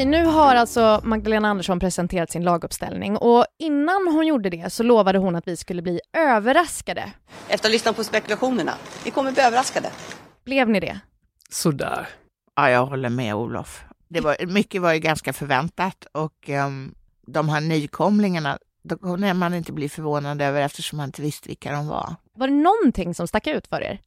Okej, 0.04 0.12
nu 0.12 0.26
har 0.26 0.56
alltså 0.56 1.02
Magdalena 1.04 1.50
Andersson 1.50 1.80
presenterat 1.80 2.32
sin 2.32 2.44
laguppställning 2.44 3.18
och 3.18 3.46
innan 3.60 4.08
hon 4.08 4.28
gjorde 4.28 4.50
det 4.50 4.74
så 4.74 4.84
lovade 4.84 5.20
hon 5.20 5.36
att 5.36 5.48
vi 5.48 5.58
skulle 5.58 5.82
bli 5.82 6.00
överraskade. 6.18 7.12
Efter 7.48 7.54
att 7.54 7.64
ha 7.64 7.70
lyssnat 7.70 7.96
på 7.96 8.04
spekulationerna, 8.04 8.74
vi 9.06 9.12
kommer 9.12 9.32
bli 9.32 9.42
överraskade. 9.42 9.90
Blev 10.46 10.70
ni 10.70 10.80
det? 10.80 11.00
Sådär. 11.50 12.10
Ja, 12.56 12.70
jag 12.70 12.86
håller 12.86 13.10
med 13.10 13.36
Olof 13.36 13.84
det 14.14 14.22
var, 14.22 14.46
mycket 14.46 14.82
var 14.82 14.94
ju 14.94 15.00
ganska 15.00 15.34
förväntat 15.34 16.06
och 16.12 16.50
um, 16.50 16.96
de 17.28 17.50
här 17.50 17.62
nykomlingarna, 17.62 18.58
då 18.84 18.98
kunde 18.98 19.34
man 19.34 19.54
inte 19.54 19.72
bli 19.72 19.90
förvånad 19.90 20.42
över 20.42 20.62
eftersom 20.62 20.98
man 20.98 21.06
inte 21.06 21.22
visste 21.22 21.50
vilka 21.50 21.72
de 21.72 21.88
var. 21.88 22.16
Var 22.34 22.48
det 22.48 22.54
någonting 22.54 23.16
som 23.16 23.28
stack 23.28 23.48
ut 23.48 23.68
för 23.68 23.82
er? 23.82 24.00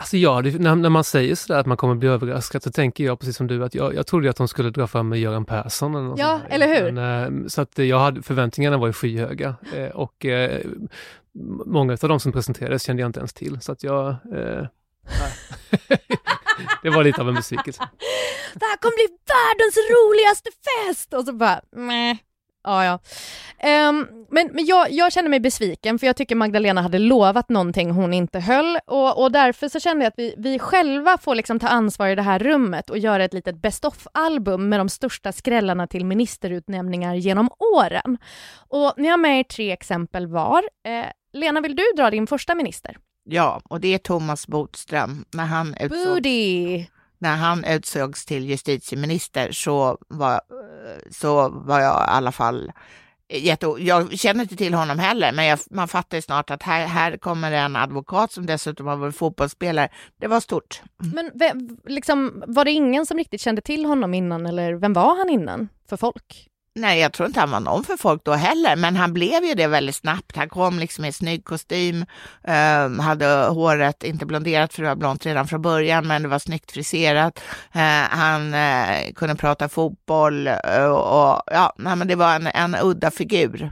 Alltså 0.00 0.16
ja, 0.16 0.42
det, 0.42 0.58
när, 0.58 0.74
när, 0.74 0.90
man 0.90 1.04
säger 1.04 1.34
sådär 1.34 1.60
att 1.60 1.66
man 1.66 1.76
kommer 1.76 1.94
bli 1.94 2.08
överraskad 2.08 2.62
så 2.62 2.72
tänker 2.72 3.04
jag 3.04 3.20
precis 3.20 3.36
som 3.36 3.46
du 3.46 3.64
att 3.64 3.74
jag, 3.74 3.94
jag 3.94 4.06
trodde 4.06 4.30
att 4.30 4.36
de 4.36 4.48
skulle 4.48 4.70
dra 4.70 4.86
fram 4.86 5.08
med 5.08 5.20
Göran 5.20 5.44
Persson. 5.44 5.94
Eller 5.94 6.04
något 6.04 6.18
ja, 6.18 6.40
eller 6.50 6.66
hur? 6.66 6.92
Men, 6.92 7.42
eh, 7.42 7.48
så 7.48 7.60
att 7.60 7.78
jag 7.78 7.98
hade, 7.98 8.22
förväntningarna 8.22 8.76
var 8.76 8.86
ju 8.86 8.92
skyhöga 8.92 9.54
eh, 9.74 9.88
och 9.88 10.24
eh, 10.24 10.60
många 11.66 11.92
av 11.92 12.08
de 12.08 12.20
som 12.20 12.32
presenterades 12.32 12.82
kände 12.82 13.02
jag 13.02 13.08
inte 13.08 13.20
ens 13.20 13.32
till. 13.32 13.60
Så 13.60 13.72
att 13.72 13.82
jag... 13.82 14.08
Eh, 14.08 14.16
det 16.82 16.90
var 16.90 17.04
lite 17.04 17.20
av 17.20 17.28
en 17.28 17.34
besvikelse. 17.34 17.88
Det 18.54 18.64
här 18.64 18.76
kommer 18.76 18.96
bli 18.96 19.16
världens 19.26 19.76
roligaste 19.76 20.50
fest! 20.50 21.14
Och 21.14 21.24
så 21.24 21.32
bara, 21.32 21.60
nej. 21.76 22.18
Ja, 22.64 22.84
ja. 22.84 22.98
Um, 23.88 24.06
men 24.30 24.50
men 24.52 24.66
jag, 24.66 24.90
jag 24.90 25.12
känner 25.12 25.28
mig 25.28 25.40
besviken 25.40 25.98
för 25.98 26.06
jag 26.06 26.16
tycker 26.16 26.36
Magdalena 26.36 26.82
hade 26.82 26.98
lovat 26.98 27.48
någonting 27.48 27.90
hon 27.90 28.14
inte 28.14 28.40
höll 28.40 28.78
och, 28.86 29.22
och 29.22 29.32
därför 29.32 29.68
så 29.68 29.80
kände 29.80 30.04
jag 30.04 30.08
att 30.08 30.18
vi, 30.18 30.34
vi 30.38 30.58
själva 30.58 31.18
får 31.18 31.34
liksom 31.34 31.58
ta 31.58 31.68
ansvar 31.68 32.08
i 32.08 32.14
det 32.14 32.22
här 32.22 32.38
rummet 32.38 32.90
och 32.90 32.98
göra 32.98 33.24
ett 33.24 33.34
litet 33.34 33.62
best 33.62 33.84
of-album 33.84 34.68
med 34.68 34.80
de 34.80 34.88
största 34.88 35.32
skrällarna 35.32 35.86
till 35.86 36.04
ministerutnämningar 36.04 37.14
genom 37.14 37.50
åren. 37.74 38.18
Och 38.68 38.94
ni 38.96 39.08
har 39.08 39.16
med 39.16 39.38
er 39.38 39.42
tre 39.42 39.72
exempel 39.72 40.26
var. 40.26 40.62
Eh, 40.86 41.06
Lena, 41.32 41.60
vill 41.60 41.76
du 41.76 41.84
dra 41.96 42.10
din 42.10 42.26
första 42.26 42.54
minister? 42.54 42.96
Ja, 43.24 43.60
och 43.64 43.80
det 43.80 43.94
är 43.94 43.98
Thomas 43.98 44.46
Bodström. 44.46 45.24
När 45.34 45.44
han 45.44 45.74
utsågs, 45.80 46.88
när 47.18 47.36
han 47.36 47.64
utsågs 47.64 48.26
till 48.26 48.44
justitieminister 48.44 49.52
så 49.52 49.98
var, 50.08 50.40
så 51.10 51.48
var 51.48 51.80
jag 51.80 51.94
i 51.94 52.10
alla 52.10 52.32
fall 52.32 52.72
jätte, 53.28 53.66
jag 53.78 54.18
känner 54.18 54.42
inte 54.42 54.56
till 54.56 54.74
honom 54.74 54.98
heller, 54.98 55.32
men 55.32 55.46
jag, 55.46 55.58
man 55.70 55.88
fattar 55.88 56.18
ju 56.18 56.22
snart 56.22 56.50
att 56.50 56.62
här, 56.62 56.86
här 56.86 57.16
kommer 57.16 57.52
en 57.52 57.76
advokat 57.76 58.32
som 58.32 58.46
dessutom 58.46 58.86
har 58.86 58.96
varit 58.96 59.16
fotbollsspelare. 59.16 59.88
Det 60.16 60.26
var 60.26 60.40
stort. 60.40 60.82
Mm. 61.02 61.30
Men 61.34 61.78
liksom, 61.84 62.44
var 62.46 62.64
det 62.64 62.70
ingen 62.70 63.06
som 63.06 63.18
riktigt 63.18 63.40
kände 63.40 63.62
till 63.62 63.84
honom 63.84 64.14
innan 64.14 64.46
eller 64.46 64.74
vem 64.74 64.92
var 64.92 65.16
han 65.16 65.28
innan 65.30 65.68
för 65.88 65.96
folk? 65.96 66.47
Nej, 66.78 67.00
jag 67.00 67.12
tror 67.12 67.26
inte 67.26 67.40
han 67.40 67.50
var 67.50 67.60
någon 67.60 67.84
för 67.84 67.96
folk 67.96 68.24
då 68.24 68.32
heller, 68.32 68.76
men 68.76 68.96
han 68.96 69.12
blev 69.12 69.44
ju 69.44 69.54
det 69.54 69.66
väldigt 69.66 69.96
snabbt. 69.96 70.36
Han 70.36 70.48
kom 70.48 70.78
liksom 70.78 71.04
i 71.04 71.12
snygg 71.12 71.44
kostym, 71.44 72.04
eh, 72.44 73.00
hade 73.02 73.26
håret 73.48 74.02
inte 74.04 74.26
blonderat 74.26 74.74
för 74.74 74.82
det 74.82 74.88
var 74.88 74.96
blont 74.96 75.26
redan 75.26 75.48
från 75.48 75.62
början, 75.62 76.06
men 76.06 76.22
det 76.22 76.28
var 76.28 76.38
snyggt 76.38 76.72
friserat. 76.72 77.40
Eh, 77.72 77.80
han 78.10 78.54
eh, 78.54 79.12
kunde 79.14 79.34
prata 79.34 79.68
fotboll 79.68 80.46
eh, 80.46 80.84
och, 80.84 81.32
och 81.34 81.42
ja, 81.46 81.72
nej, 81.78 81.96
men 81.96 82.08
det 82.08 82.14
var 82.14 82.34
en, 82.34 82.46
en 82.46 82.76
udda 82.82 83.10
figur. 83.10 83.60
Mm. 83.62 83.70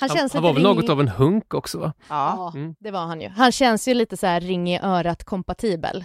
Han, 0.00 0.08
Han, 0.08 0.18
känns 0.18 0.34
han 0.34 0.42
var 0.42 0.52
väl 0.52 0.66
ring... 0.66 0.76
något 0.76 0.88
av 0.90 1.00
en 1.00 1.08
hunk 1.08 1.54
också 1.54 1.78
va? 1.78 1.92
Ja. 2.08 2.34
Ja, 2.36 2.52
Mm. 2.60 2.74
det 2.80 2.90
var 2.90 3.06
han 3.06 3.20
ju. 3.20 3.28
Han 3.28 3.52
känns 3.52 3.88
ju 3.88 3.94
lite 3.94 4.16
så 4.16 4.26
här 4.26 4.40
ring 4.40 4.70
i 4.70 4.80
örat 4.82 5.24
kompatibel. 5.24 6.04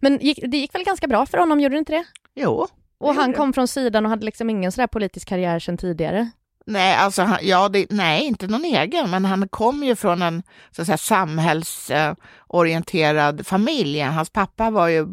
Men 0.00 0.18
gick, 0.18 0.38
det 0.48 0.56
gick 0.56 0.74
väl 0.74 0.84
ganska 0.84 1.06
bra 1.06 1.26
för 1.26 1.38
honom, 1.38 1.60
gjorde 1.60 1.74
det 1.74 1.78
inte 1.78 1.92
det? 1.92 2.04
Jo. 2.34 2.66
Och 2.98 3.14
han 3.14 3.32
kom 3.32 3.52
från 3.52 3.68
sidan 3.68 4.04
och 4.04 4.10
hade 4.10 4.24
liksom 4.26 4.50
ingen 4.50 4.72
sådär 4.72 4.86
politisk 4.86 5.28
karriär 5.28 5.58
sedan 5.58 5.76
tidigare. 5.76 6.30
Nej, 6.68 6.96
alltså, 6.96 7.22
han- 7.22 7.38
ja, 7.42 7.68
det, 7.68 7.86
nej, 7.90 8.24
inte 8.24 8.46
någon 8.46 8.64
egen, 8.64 9.10
men 9.10 9.24
han 9.24 9.48
kom 9.48 9.84
ju 9.84 9.96
från 9.96 10.22
en 10.22 10.42
så 10.70 10.82
att 10.82 10.86
säga, 10.86 10.98
samhällsorienterad 10.98 13.46
familj. 13.46 14.00
Hans 14.00 14.30
pappa 14.30 14.70
var 14.70 14.88
ju 14.88 15.06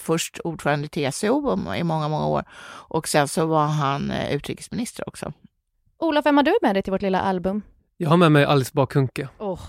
först 0.00 0.38
ordförande 0.44 0.86
i 0.86 0.88
TCO 1.10 1.58
i 1.74 1.82
många, 1.84 2.08
många 2.08 2.26
år 2.26 2.44
och 2.88 3.08
sen 3.08 3.28
så 3.28 3.46
var 3.46 3.66
han 3.66 4.10
eh, 4.10 4.34
utrikesminister 4.34 5.08
också. 5.08 5.32
Olof, 5.98 6.26
vem 6.26 6.36
har 6.36 6.44
du 6.44 6.54
med 6.62 6.74
dig 6.74 6.82
till 6.82 6.92
vårt 6.92 7.02
lilla 7.02 7.20
album? 7.20 7.62
Jag 7.96 8.10
har 8.10 8.16
med 8.16 8.32
mig 8.32 8.44
Alice 8.44 8.70
Bah 8.74 8.86
Kuhnke. 8.86 9.28
Oh, 9.38 9.60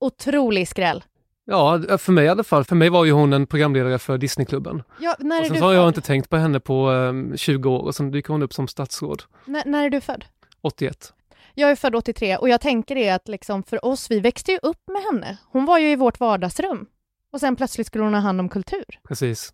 otrolig 0.00 0.68
skräll. 0.68 1.04
Ja, 1.48 1.80
för 1.98 2.12
mig 2.12 2.24
i 2.24 2.28
alla 2.28 2.44
fall. 2.44 2.64
För 2.64 2.76
mig 2.76 2.88
var 2.88 3.04
ju 3.04 3.12
hon 3.12 3.32
en 3.32 3.46
programledare 3.46 3.98
för 3.98 4.18
Disneyklubben. 4.18 4.82
Ja, 5.00 5.16
när, 5.18 5.36
Och 5.38 5.40
är 5.40 5.44
sen 5.44 5.52
du 5.54 5.58
så 5.58 5.64
har 5.64 5.72
jag 5.72 5.88
inte 5.88 6.00
tänkt 6.00 6.30
på 6.30 6.36
henne 6.36 6.60
på 6.60 6.92
eh, 6.92 7.36
20 7.36 7.70
år 7.70 7.82
och 7.82 7.94
sen 7.94 8.10
dyker 8.10 8.32
hon 8.32 8.42
upp 8.42 8.52
som 8.52 8.68
statsråd. 8.68 9.22
När, 9.44 9.62
när 9.66 9.84
är 9.84 9.90
du 9.90 10.00
född? 10.00 10.24
81. 10.60 11.12
Jag 11.54 11.70
är 11.70 11.76
född 11.76 11.94
83 11.94 12.36
och 12.36 12.48
jag 12.48 12.60
tänker 12.60 12.94
det 12.94 13.10
att 13.10 13.28
liksom 13.28 13.62
för 13.62 13.84
oss, 13.84 14.10
vi 14.10 14.20
växte 14.20 14.52
ju 14.52 14.58
upp 14.62 14.88
med 14.92 15.02
henne. 15.02 15.38
Hon 15.52 15.64
var 15.64 15.78
ju 15.78 15.90
i 15.90 15.96
vårt 15.96 16.20
vardagsrum. 16.20 16.86
Och 17.32 17.40
sen 17.40 17.56
plötsligt 17.56 17.86
skulle 17.86 18.04
hon 18.04 18.14
ha 18.14 18.20
hand 18.20 18.40
om 18.40 18.48
kultur. 18.48 18.84
Precis. 19.08 19.52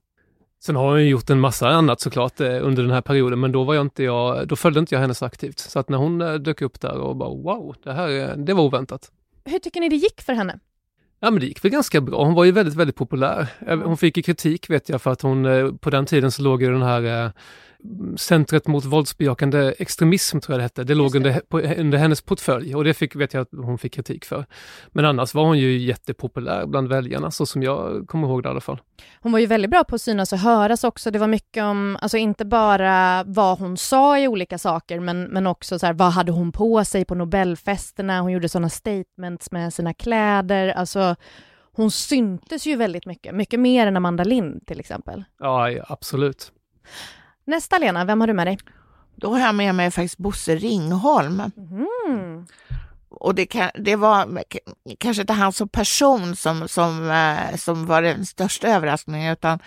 Sen 0.64 0.76
har 0.76 0.90
hon 0.90 1.00
ju 1.00 1.08
gjort 1.08 1.30
en 1.30 1.40
massa 1.40 1.68
annat 1.68 2.00
såklart 2.00 2.40
eh, 2.40 2.66
under 2.66 2.82
den 2.82 2.92
här 2.92 3.00
perioden, 3.00 3.40
men 3.40 3.52
då 3.52 3.64
var 3.64 3.74
jag 3.74 3.80
inte 3.84 4.02
jag, 4.02 4.48
då 4.48 4.56
följde 4.56 4.80
inte 4.80 4.94
jag 4.94 5.00
hennes 5.00 5.22
aktivt. 5.22 5.58
Så 5.58 5.78
att 5.78 5.88
när 5.88 5.98
hon 5.98 6.20
eh, 6.20 6.34
dök 6.34 6.62
upp 6.62 6.80
där 6.80 6.98
och 6.98 7.16
bara 7.16 7.28
wow, 7.28 7.76
det 7.84 7.92
här, 7.92 8.36
det 8.36 8.54
var 8.54 8.64
oväntat. 8.64 9.10
Hur 9.44 9.58
tycker 9.58 9.80
ni 9.80 9.88
det 9.88 9.96
gick 9.96 10.20
för 10.22 10.32
henne? 10.32 10.58
Ja 11.24 11.30
men 11.30 11.40
det 11.40 11.46
gick 11.46 11.64
väl 11.64 11.72
ganska 11.72 12.00
bra. 12.00 12.24
Hon 12.24 12.34
var 12.34 12.44
ju 12.44 12.52
väldigt, 12.52 12.74
väldigt 12.74 12.96
populär. 12.96 13.46
Eh, 13.66 13.78
Hon 13.78 13.96
fick 13.96 14.16
ju 14.16 14.22
kritik 14.22 14.70
vet 14.70 14.88
jag 14.88 15.02
för 15.02 15.10
att 15.10 15.22
hon, 15.22 15.46
eh, 15.46 15.72
på 15.72 15.90
den 15.90 16.06
tiden 16.06 16.30
så 16.30 16.42
låg 16.42 16.62
ju 16.62 16.72
den 16.72 16.82
här 16.82 17.24
eh, 17.24 17.30
Centret 18.16 18.66
mot 18.66 18.84
våldsbejakande 18.84 19.74
extremism 19.78 20.40
tror 20.40 20.54
jag 20.54 20.58
det 20.58 20.62
hette. 20.62 20.84
Det 20.84 20.94
låg 20.94 21.14
under, 21.14 21.40
på, 21.48 21.60
under 21.60 21.98
hennes 21.98 22.20
portfölj 22.20 22.74
och 22.74 22.84
det 22.84 22.94
fick, 22.94 23.16
vet 23.16 23.34
jag 23.34 23.40
att 23.40 23.48
hon 23.52 23.78
fick 23.78 23.94
kritik 23.94 24.24
för. 24.24 24.46
Men 24.88 25.04
annars 25.04 25.34
var 25.34 25.44
hon 25.44 25.58
ju 25.58 25.78
jättepopulär 25.78 26.66
bland 26.66 26.88
väljarna, 26.88 27.30
så 27.30 27.46
som 27.46 27.62
jag 27.62 28.06
kommer 28.06 28.28
ihåg 28.28 28.42
det 28.42 28.46
i 28.46 28.50
alla 28.50 28.60
fall. 28.60 28.80
Hon 29.20 29.32
var 29.32 29.38
ju 29.38 29.46
väldigt 29.46 29.70
bra 29.70 29.84
på 29.84 29.94
att 29.94 30.02
synas 30.02 30.32
och 30.32 30.38
höras 30.38 30.84
också. 30.84 31.10
Det 31.10 31.18
var 31.18 31.26
mycket 31.26 31.62
om, 31.62 31.98
alltså 32.00 32.16
inte 32.16 32.44
bara 32.44 33.24
vad 33.26 33.58
hon 33.58 33.76
sa 33.76 34.18
i 34.18 34.28
olika 34.28 34.58
saker, 34.58 35.00
men, 35.00 35.24
men 35.24 35.46
också 35.46 35.78
så 35.78 35.86
här, 35.86 35.92
vad 35.92 36.12
hade 36.12 36.32
hon 36.32 36.52
på 36.52 36.84
sig 36.84 37.04
på 37.04 37.14
Nobelfesterna? 37.14 38.20
Hon 38.20 38.32
gjorde 38.32 38.48
sådana 38.48 38.68
statements 38.68 39.52
med 39.52 39.74
sina 39.74 39.94
kläder. 39.94 40.68
Alltså, 40.68 41.16
hon 41.72 41.90
syntes 41.90 42.66
ju 42.66 42.76
väldigt 42.76 43.06
mycket, 43.06 43.34
mycket 43.34 43.60
mer 43.60 43.86
än 43.86 43.96
Amanda 43.96 44.24
Lind 44.24 44.66
till 44.66 44.80
exempel. 44.80 45.24
Ja, 45.38 45.70
absolut. 45.88 46.52
Nästa 47.44 47.78
Lena, 47.78 48.04
vem 48.04 48.20
har 48.20 48.26
du 48.26 48.32
med 48.32 48.46
dig? 48.46 48.58
Då 49.16 49.32
har 49.32 49.40
jag 49.40 49.54
med 49.54 49.74
mig 49.74 49.90
faktiskt 49.90 50.18
Bosse 50.18 50.56
Ringholm. 50.56 51.40
Mm. 51.56 52.46
Och 53.10 53.34
det, 53.34 53.46
kan, 53.46 53.70
det 53.74 53.96
var 53.96 54.42
kanske 54.98 55.20
inte 55.20 55.32
han 55.32 55.52
som 55.52 55.68
person 55.68 56.36
som, 56.36 56.68
som, 56.68 57.10
eh, 57.10 57.56
som 57.56 57.86
var 57.86 58.02
den 58.02 58.26
största 58.26 58.68
överraskningen, 58.68 59.32
utan 59.32 59.58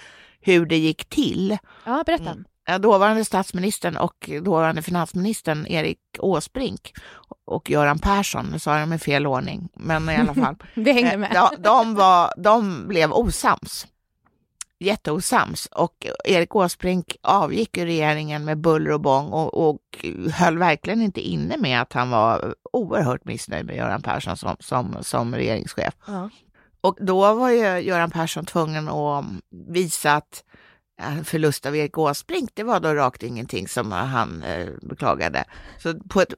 hur 0.41 0.65
det 0.65 0.77
gick 0.77 1.05
till. 1.09 1.57
Ja, 1.85 2.03
berätta. 2.05 2.29
Mm. 2.31 2.45
Eh, 2.67 2.79
Dåvarande 2.79 3.25
statsministern 3.25 3.97
och 3.97 4.29
dåvarande 4.41 4.81
finansministern 4.81 5.67
Erik 5.67 5.99
Åsbrink 6.19 6.93
och 7.45 7.69
Göran 7.69 7.99
Persson, 7.99 8.45
nu 8.51 8.59
sa 8.59 8.71
jag 8.71 8.81
dem 8.81 8.93
i 8.93 8.97
fel 8.99 9.27
ordning, 9.27 9.69
men 9.73 10.09
i 10.09 10.15
alla 10.15 10.33
fall. 10.33 10.55
Vi 10.73 10.91
hängde 10.91 11.11
Eh, 11.11 11.17
med. 11.17 11.31
Ja, 11.33 11.51
de, 11.59 11.95
var, 11.95 12.33
de 12.38 12.88
blev 12.88 13.11
osams. 13.13 13.88
Jätteosams. 14.79 15.65
Och 15.65 16.07
Erik 16.23 16.55
Åsbrink 16.55 17.15
avgick 17.21 17.77
ur 17.77 17.85
regeringen 17.85 18.45
med 18.45 18.57
buller 18.57 18.91
och 18.91 19.01
bång 19.01 19.27
och, 19.27 19.69
och 19.69 20.05
höll 20.33 20.57
verkligen 20.57 21.01
inte 21.01 21.21
inne 21.21 21.57
med 21.57 21.81
att 21.81 21.93
han 21.93 22.09
var 22.09 22.55
oerhört 22.73 23.25
missnöjd 23.25 23.65
med 23.65 23.75
Göran 23.75 24.01
Persson 24.01 24.38
som, 24.38 24.55
som, 24.59 24.97
som 25.01 25.35
regeringschef. 25.35 25.93
Ja. 26.07 26.29
Och 26.81 26.97
då 26.99 27.33
var 27.33 27.49
ju 27.49 27.79
Göran 27.79 28.11
Persson 28.11 28.45
tvungen 28.45 28.89
att 28.89 29.25
visa 29.51 30.13
att 30.13 30.43
en 31.01 31.25
förlust 31.25 31.65
av 31.65 31.75
Erik 31.75 31.97
Åsbrink, 31.97 32.49
det 32.53 32.63
var 32.63 32.79
då 32.79 32.93
rakt 32.93 33.23
ingenting 33.23 33.67
som 33.67 33.91
han 33.91 34.43
eh, 34.43 34.67
beklagade. 34.81 35.43
Så 35.77 35.99
på 35.99 36.21
ett, 36.21 36.33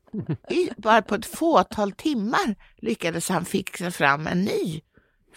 bara 0.78 1.02
på 1.02 1.16
ett 1.16 1.26
fåtal 1.26 1.92
timmar 1.92 2.56
lyckades 2.78 3.30
han 3.30 3.46
fixa 3.46 3.92
fram 3.92 4.28
en 4.28 4.46
ny 4.46 4.82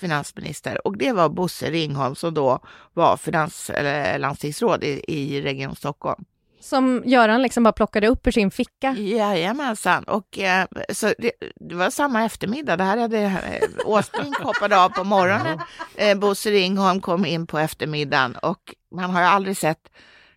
finansminister 0.01 0.87
och 0.87 0.99
det 0.99 1.13
var 1.13 1.29
Bosse 1.29 1.71
Ringholm 1.71 2.15
som 2.15 2.35
då 2.35 2.59
var 2.93 3.17
finans, 3.17 3.71
eller 3.71 4.19
landstingsråd 4.19 4.85
i, 4.85 5.05
i 5.09 5.41
Region 5.43 5.77
Stockholm. 5.77 6.25
Som 6.61 7.03
Göran 7.07 7.43
liksom 7.43 7.63
bara 7.63 7.73
plockade 7.73 8.09
upp 8.09 8.27
ur 8.27 8.31
sin 8.31 8.51
ficka. 8.51 8.93
Jajamensan, 8.99 10.05
och 10.05 10.39
eh, 10.39 10.67
så 10.93 11.15
det, 11.19 11.33
det 11.61 11.75
var 11.75 11.91
samma 11.91 12.25
eftermiddag. 12.25 12.77
Det 12.77 12.85
här 12.85 12.97
hade 12.97 13.19
eh, 13.19 13.69
Åsbrink 13.85 14.39
hoppade 14.43 14.81
av 14.81 14.89
på 14.89 15.05
morgonen. 15.05 15.59
Eh, 15.95 16.19
Bosse 16.19 16.51
Ringholm 16.51 17.01
kom 17.01 17.27
in 17.27 17.47
på 17.47 17.59
eftermiddagen 17.59 18.37
och 18.37 18.75
man 18.95 19.11
har 19.11 19.21
ju 19.21 19.27
aldrig 19.27 19.57
sett 19.57 19.91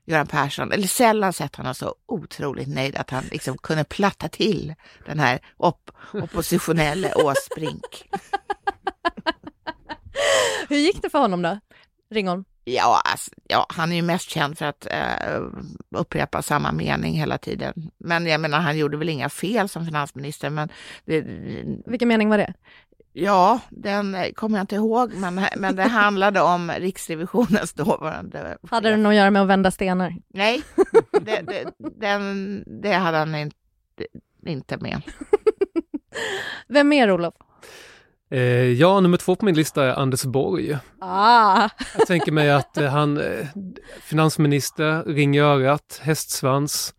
Göran 0.06 0.28
Persson, 0.28 0.72
eller 0.72 0.88
sällan 0.88 1.34
sett 1.34 1.56
honom 1.56 1.76
så 1.76 1.96
otroligt 2.06 2.68
nöjd 2.68 2.96
att 2.96 3.10
han 3.10 3.24
liksom 3.32 3.58
kunde 3.58 3.84
platta 3.84 4.30
till 4.30 4.74
den 5.06 5.20
här 5.20 5.40
op 5.58 5.92
oppositionelle 6.14 7.14
Åsbrink. 7.14 8.10
Hur 10.70 10.78
gick 10.78 11.02
det 11.02 11.10
för 11.10 11.20
honom 11.20 11.42
då? 11.42 11.60
Ringholm? 12.12 12.46
Ja, 12.66 13.02
alltså, 13.06 13.32
ja, 13.48 13.66
han 13.70 13.92
är 13.92 13.96
ju 13.96 14.02
mest 14.02 14.30
känd 14.30 14.58
för 14.58 14.66
att 14.66 14.88
eh, 14.92 15.42
upprepa 15.96 16.42
samma 16.42 16.72
mening 16.72 17.14
hela 17.14 17.38
tiden. 17.38 17.92
Men 17.98 18.26
jag 18.26 18.42
menar, 18.42 18.60
han 18.60 18.78
gjorde 18.78 18.98
väl 18.98 19.10
inga 19.10 19.30
fel 19.30 19.70
som 19.70 19.86
finansminister, 19.86 20.50
men 20.50 20.70
det, 21.06 21.22
Vilken 21.86 22.08
mening 22.08 22.30
var 22.30 22.38
det? 22.38 22.54
Ja, 23.14 23.60
den 23.70 24.18
kommer 24.36 24.58
jag 24.58 24.64
inte 24.64 24.76
ihåg, 24.76 25.14
men, 25.14 25.46
men 25.58 25.76
det 25.76 25.84
handlade 25.84 26.42
om 26.42 26.72
Riksrevisionens 26.72 27.74
dåvarande 27.74 28.58
Hade 28.70 28.90
det 28.90 28.98
något 28.98 29.10
att 29.10 29.16
göra 29.16 29.32
med 29.32 29.42
att 29.42 29.48
vända 29.48 29.72
stenar? 29.72 30.16
Nej, 30.28 30.62
det, 31.22 31.42
det, 31.42 31.66
den, 32.00 32.64
det 32.82 32.94
hade 32.94 33.18
han 33.18 33.36
inte, 33.36 33.56
inte 34.46 34.78
med. 34.78 35.02
Vem 36.68 36.90
mer 36.90 37.12
Olof? 37.12 37.34
Eh, 38.34 38.42
ja, 38.72 39.00
nummer 39.00 39.18
två 39.18 39.36
på 39.36 39.46
min 39.46 39.56
lista 39.56 39.84
är 39.86 39.94
Anders 40.00 40.24
Borg. 40.26 40.78
Ah, 41.00 41.70
Jag 41.98 42.08
tänker 42.08 42.32
mig 42.32 42.52
att 42.52 42.78
eh, 42.78 42.90
han, 42.90 43.18
eh, 43.18 43.48
finansminister, 44.02 45.04
ring 45.04 45.36
i 45.36 45.40
örat, 45.40 46.00
hästsvans. 46.04 46.94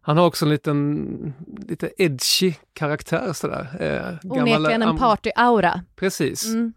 Han 0.00 0.16
har 0.16 0.26
också 0.26 0.44
en 0.44 0.50
liten, 0.50 1.32
lite 1.68 1.90
edgy 1.98 2.54
karaktär 2.72 3.32
sådär. 3.32 3.66
Eh, 3.80 4.30
onekligen 4.30 4.82
en 4.82 4.98
party-aura. 4.98 5.80
Precis. 5.96 6.46
Mm. 6.46 6.72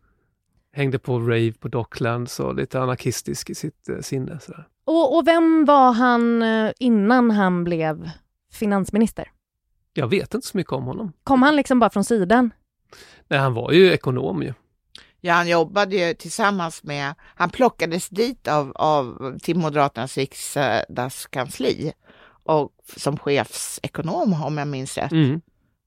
Hängde 0.74 1.00
på 1.00 1.20
rave 1.20 1.52
på 1.52 1.68
Docklands 1.68 2.40
och 2.40 2.56
lite 2.56 2.82
anarkistisk 2.82 3.50
i 3.50 3.56
sitt 3.56 3.90
eh, 3.90 4.00
sinne. 4.00 4.40
Sådär. 4.40 4.68
Och, 4.86 5.18
och 5.18 5.28
vem 5.28 5.66
var 5.66 5.92
han 5.94 6.44
innan 6.80 7.32
han 7.32 7.64
blev 7.64 8.10
finansminister? 8.52 9.28
Jag 9.94 10.08
vet 10.08 10.34
inte 10.34 10.48
så 10.48 10.58
mycket 10.58 10.74
om 10.74 10.84
honom. 10.84 11.12
Kom 11.24 11.42
han 11.44 11.56
liksom 11.56 11.80
bara 11.80 11.90
från 11.90 12.04
sidan? 12.04 12.52
Nej, 13.28 13.40
han 13.40 13.54
var 13.54 13.72
ju 13.72 13.92
ekonom 13.92 14.44
ju. 14.44 14.54
Ja, 15.22 15.34
han 15.34 15.48
jobbade 15.48 15.96
ju 15.96 16.14
tillsammans 16.14 16.84
med, 16.84 17.14
han 17.36 17.50
plockades 17.50 18.10
dit 18.10 18.48
av, 18.48 18.72
av 18.76 19.38
till 19.40 19.58
Moderaternas 19.58 20.18
riksdagskansli 20.18 21.94
och 22.44 22.72
som 22.98 23.18
chefsekonom 23.18 24.44
om 24.44 24.58
jag 24.58 24.68
minns 24.68 24.98
rätt. 24.98 25.12
Mm. 25.12 25.42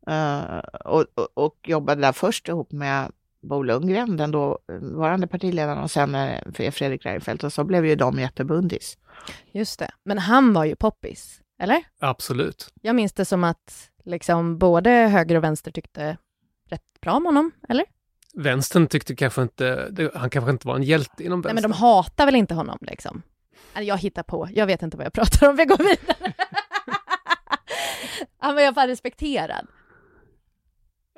Eh, 0.07 0.59
och, 0.85 1.05
och, 1.15 1.29
och 1.35 1.57
jobbade 1.67 2.01
där 2.01 2.13
först 2.13 2.49
ihop 2.49 2.73
med 2.73 3.13
Bo 3.43 3.63
Lundgren, 3.63 4.17
den 4.17 4.31
dåvarande 4.31 5.27
partiledaren, 5.27 5.79
och 5.79 5.91
sen 5.91 6.15
eh, 6.15 6.71
Fredrik 6.71 7.07
Reinfeldt. 7.07 7.45
Och 7.45 7.53
så 7.53 7.65
blev 7.65 7.87
ju 7.87 7.97
de 7.97 8.19
jättebundis. 8.19 8.99
Just 9.53 9.79
det. 9.79 9.91
Men 10.05 10.19
han 10.19 10.53
var 10.53 10.65
ju 10.65 10.77
poppis, 10.77 11.41
eller? 11.63 11.83
Absolut. 12.01 12.69
Jag 12.83 12.97
minns 12.97 13.13
det 13.13 13.25
som 13.25 13.45
att 13.45 13.91
liksom 14.05 14.59
både 14.59 14.91
höger 14.91 15.37
och 15.37 15.45
vänster 15.45 15.71
tyckte 15.71 16.17
bra 17.07 17.15
om 17.15 17.27
honom, 17.27 17.53
eller? 17.69 17.85
Vänstern 18.35 18.87
tyckte 18.87 19.15
kanske 19.15 19.43
inte, 19.43 19.91
han 20.15 20.31
kanske 20.31 20.51
inte 20.51 20.67
var 20.69 20.77
en 20.77 20.83
hjälte 20.83 21.25
inom 21.25 21.41
Nej, 21.41 21.49
vänstern. 21.49 21.71
men 21.71 21.71
de 21.71 21.77
hatar 21.79 22.27
väl 22.27 22.35
inte 22.37 22.55
honom 22.55 22.79
liksom? 22.81 23.23
Jag 23.75 23.99
hittar 23.99 24.23
på, 24.23 24.49
jag 24.55 24.67
vet 24.67 24.83
inte 24.83 24.97
vad 24.97 25.07
jag 25.07 25.13
pratar 25.13 25.49
om, 25.49 25.57
vi 25.57 25.65
går 25.65 25.77
vidare. 25.77 26.33
Han 28.39 28.55
var 28.55 28.63
i 28.63 28.67
alla 28.67 28.75
fall 28.75 28.89
respekterad. 28.89 29.67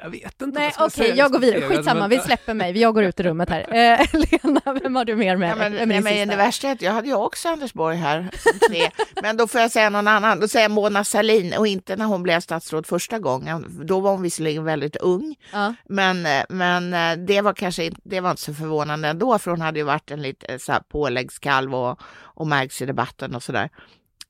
Jag 0.02 0.10
vet 0.10 0.42
inte. 0.42 0.58
Nej, 0.60 0.72
okej, 0.78 1.08
jag, 1.08 1.16
jag 1.18 1.32
går 1.32 1.38
vidare. 1.38 1.60
Skitsamma, 1.60 2.00
men- 2.00 2.10
vi 2.10 2.18
släpper 2.18 2.54
mig. 2.54 2.78
Jag 2.78 2.94
går 2.94 3.04
ut 3.04 3.20
ur 3.20 3.24
rummet 3.24 3.50
här. 3.50 3.60
Eh, 3.60 4.06
Lena, 4.42 4.80
vem 4.82 4.96
har 4.96 5.04
du 5.04 5.16
mer 5.16 5.36
med 5.36 5.50
Ja, 5.50 5.54
men, 5.56 5.78
är 5.78 5.86
nej, 5.86 6.00
men 6.00 6.28
det 6.28 6.36
värsta 6.36 6.68
är 6.68 6.72
att 6.72 6.82
jag 6.82 6.92
hade 6.92 7.08
ju 7.08 7.14
också 7.14 7.48
Anders 7.48 7.72
Borg 7.72 7.96
här 7.96 8.28
som 8.38 8.58
tre. 8.68 8.90
men 9.22 9.36
då 9.36 9.46
får 9.46 9.60
jag 9.60 9.70
säga 9.70 9.90
någon 9.90 10.08
annan. 10.08 10.40
Då 10.40 10.48
säger 10.48 10.64
jag 10.64 10.70
Mona 10.70 11.04
Sahlin 11.04 11.54
och 11.58 11.66
inte 11.66 11.96
när 11.96 12.04
hon 12.04 12.22
blev 12.22 12.40
statsråd 12.40 12.86
första 12.86 13.18
gången. 13.18 13.66
Då 13.86 14.00
var 14.00 14.10
hon 14.10 14.22
visserligen 14.22 14.64
väldigt 14.64 14.96
ung. 14.96 15.34
Ja. 15.52 15.74
Men, 15.88 16.26
eh, 16.26 16.44
men 16.48 16.94
eh, 16.94 17.26
det 17.26 17.40
var 17.40 17.52
kanske 17.52 17.84
inte, 17.84 18.00
det 18.04 18.20
var 18.20 18.30
inte 18.30 18.42
så 18.42 18.54
förvånande 18.54 19.08
ändå, 19.08 19.38
för 19.38 19.50
hon 19.50 19.60
hade 19.60 19.78
ju 19.78 19.84
varit 19.84 20.10
en 20.10 20.22
lite 20.22 20.58
så 20.58 20.72
här 20.72 20.80
påläggskalv 20.80 21.74
och, 21.74 22.00
och 22.22 22.46
märks 22.46 22.82
i 22.82 22.86
debatten 22.86 23.34
och 23.34 23.42
sådär. 23.42 23.68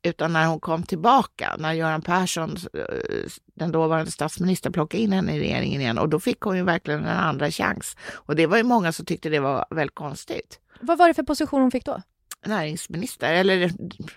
Utan 0.02 0.32
när 0.32 0.46
hon 0.46 0.60
kom 0.60 0.82
tillbaka, 0.82 1.56
när 1.58 1.72
Göran 1.72 2.02
Persson, 2.02 2.56
eh, 2.74 3.30
den 3.54 3.72
dåvarande 3.72 4.10
statsministern, 4.10 4.72
plockade 4.72 5.02
in 5.02 5.12
henne 5.12 5.36
i 5.36 5.40
regeringen 5.40 5.80
igen 5.80 5.98
och 5.98 6.08
då 6.08 6.20
fick 6.20 6.40
hon 6.40 6.56
ju 6.56 6.62
verkligen 6.62 7.04
en 7.04 7.18
andra 7.18 7.50
chans. 7.50 7.96
Och 8.12 8.36
det 8.36 8.46
var 8.46 8.56
ju 8.56 8.62
många 8.62 8.92
som 8.92 9.06
tyckte 9.06 9.28
det 9.28 9.40
var 9.40 9.66
väldigt 9.70 9.94
konstigt. 9.94 10.60
Vad 10.80 10.98
var 10.98 11.08
det 11.08 11.14
för 11.14 11.22
position 11.22 11.60
hon 11.60 11.70
fick 11.70 11.84
då? 11.84 12.02
Näringsminister, 12.46 13.34
eller 13.34 13.72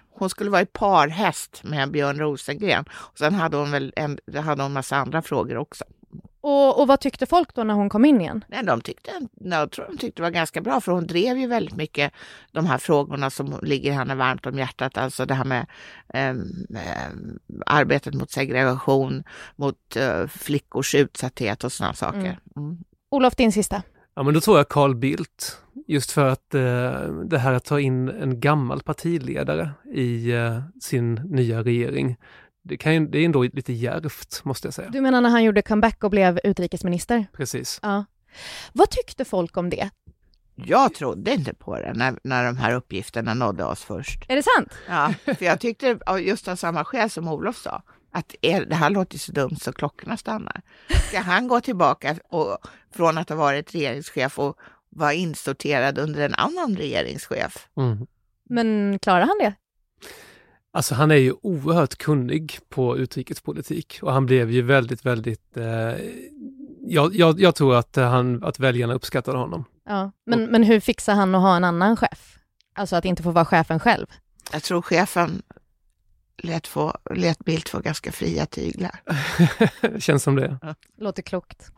hon 0.09 0.29
skulle 0.29 0.49
vara 0.49 0.61
i 0.61 0.65
parhäst 0.65 1.61
med 1.63 1.91
Björn 1.91 2.19
Rosengren. 2.19 2.85
Och 2.91 3.17
sen 3.17 3.33
hade 3.33 3.57
hon 3.57 3.71
väl 3.71 3.93
en, 3.95 4.19
hade 4.35 4.63
hon 4.63 4.73
massa 4.73 4.97
andra 4.97 5.21
frågor 5.21 5.57
också. 5.57 5.83
Och, 6.41 6.81
och 6.81 6.87
vad 6.87 6.99
tyckte 6.99 7.25
folk 7.25 7.55
då 7.55 7.63
när 7.63 7.73
hon 7.73 7.89
kom 7.89 8.05
in 8.05 8.21
igen? 8.21 8.45
Nej, 8.47 8.63
de 8.63 8.81
tyckte, 8.81 9.11
jag 9.33 9.71
tror 9.71 9.85
de 9.85 9.97
tyckte 9.97 10.21
det 10.21 10.23
var 10.23 10.31
ganska 10.31 10.61
bra, 10.61 10.81
för 10.81 10.91
hon 10.91 11.07
drev 11.07 11.37
ju 11.37 11.47
väldigt 11.47 11.75
mycket 11.75 12.13
de 12.51 12.65
här 12.65 12.77
frågorna 12.77 13.29
som 13.29 13.59
ligger 13.61 13.91
henne 13.91 14.15
varmt 14.15 14.45
om 14.45 14.57
hjärtat, 14.57 14.97
alltså 14.97 15.25
det 15.25 15.33
här 15.33 15.45
med 15.45 15.65
ehm, 16.13 16.47
arbetet 17.65 18.13
mot 18.13 18.31
segregation, 18.31 19.23
mot 19.55 19.95
eh, 19.95 20.27
flickors 20.27 20.95
utsatthet 20.95 21.63
och 21.63 21.71
sådana 21.71 21.93
saker. 21.93 22.39
Mm. 22.55 22.77
Olof, 23.11 23.35
din 23.35 23.51
sista. 23.51 23.83
Ja, 24.15 24.23
men 24.23 24.33
då 24.33 24.41
tror 24.41 24.57
jag 24.57 24.69
Carl 24.69 24.95
Bildt. 24.95 25.57
Just 25.87 26.11
för 26.11 26.25
att 26.25 26.55
eh, 26.55 27.03
det 27.25 27.37
här 27.37 27.53
att 27.53 27.65
ta 27.65 27.79
in 27.79 28.09
en 28.09 28.39
gammal 28.39 28.81
partiledare 28.81 29.71
i 29.93 30.31
eh, 30.31 30.59
sin 30.81 31.13
nya 31.13 31.63
regering, 31.63 32.17
det, 32.63 32.77
kan 32.77 32.93
ju, 32.93 33.07
det 33.07 33.19
är 33.19 33.25
ändå 33.25 33.43
lite 33.43 33.73
djärvt 33.73 34.41
måste 34.43 34.67
jag 34.67 34.73
säga. 34.73 34.89
Du 34.89 35.01
menar 35.01 35.21
när 35.21 35.29
han 35.29 35.43
gjorde 35.43 35.61
comeback 35.61 36.03
och 36.03 36.09
blev 36.09 36.39
utrikesminister? 36.43 37.25
Precis. 37.33 37.79
Ja. 37.81 38.05
Vad 38.73 38.89
tyckte 38.89 39.25
folk 39.25 39.57
om 39.57 39.69
det? 39.69 39.89
Jag 40.55 40.93
trodde 40.93 41.33
inte 41.33 41.53
på 41.53 41.79
det 41.79 41.93
när, 41.93 42.19
när 42.23 42.45
de 42.45 42.57
här 42.57 42.73
uppgifterna 42.73 43.33
nådde 43.33 43.63
oss 43.63 43.83
först. 43.83 44.25
Är 44.27 44.35
det 44.35 44.43
sant? 44.43 44.73
Ja, 44.87 45.13
för 45.25 45.45
jag 45.45 45.59
tyckte 45.59 45.99
av 46.05 46.21
just 46.21 46.47
av 46.47 46.55
samma 46.55 46.85
skäl 46.85 47.09
som 47.09 47.27
Olof 47.27 47.57
sa, 47.57 47.83
att 48.11 48.35
är, 48.41 48.65
det 48.65 48.75
här 48.75 48.89
låter 48.89 49.17
så 49.17 49.31
dumt 49.31 49.55
så 49.61 49.73
klockorna 49.73 50.17
stannar. 50.17 50.61
Ska 51.07 51.19
han 51.19 51.47
gå 51.47 51.61
tillbaka 51.61 52.15
och, 52.29 52.57
från 52.95 53.17
att 53.17 53.29
ha 53.29 53.35
varit 53.35 53.75
regeringschef 53.75 54.39
och 54.39 54.57
vara 54.89 55.13
insorterad 55.13 55.97
under 55.97 56.21
en 56.21 56.33
annan 56.33 56.75
regeringschef? 56.75 57.67
Mm. 57.77 58.07
Men 58.49 58.99
klarar 58.99 59.25
han 59.25 59.37
det? 59.39 59.53
Alltså 60.73 60.95
han 60.95 61.11
är 61.11 61.15
ju 61.15 61.33
oerhört 61.41 61.95
kunnig 61.95 62.59
på 62.69 62.97
utrikespolitik 62.97 63.99
och 64.01 64.13
han 64.13 64.25
blev 64.25 64.51
ju 64.51 64.61
väldigt, 64.61 65.05
väldigt... 65.05 65.57
Eh, 65.57 65.95
jag, 66.87 67.15
jag, 67.15 67.39
jag 67.39 67.55
tror 67.55 67.75
att, 67.75 67.95
han, 67.95 68.43
att 68.43 68.59
väljarna 68.59 68.93
uppskattade 68.93 69.37
honom. 69.37 69.65
Ja. 69.85 70.11
Men, 70.25 70.45
men 70.45 70.63
hur 70.63 70.79
fixar 70.79 71.13
han 71.13 71.35
att 71.35 71.41
ha 71.41 71.55
en 71.55 71.63
annan 71.63 71.97
chef? 71.97 72.37
Alltså 72.73 72.95
att 72.95 73.05
inte 73.05 73.23
få 73.23 73.31
vara 73.31 73.45
chefen 73.45 73.79
själv? 73.79 74.07
Jag 74.53 74.63
tror 74.63 74.81
chefen 74.81 75.41
lät, 76.37 76.67
få, 76.67 76.97
lät 77.15 77.39
Bildt 77.39 77.69
få 77.69 77.79
ganska 77.79 78.11
fria 78.11 78.45
tyglar. 78.45 79.01
Känns 79.99 80.23
som 80.23 80.35
det. 80.35 80.75
Låter 80.97 81.21
klokt. 81.21 81.71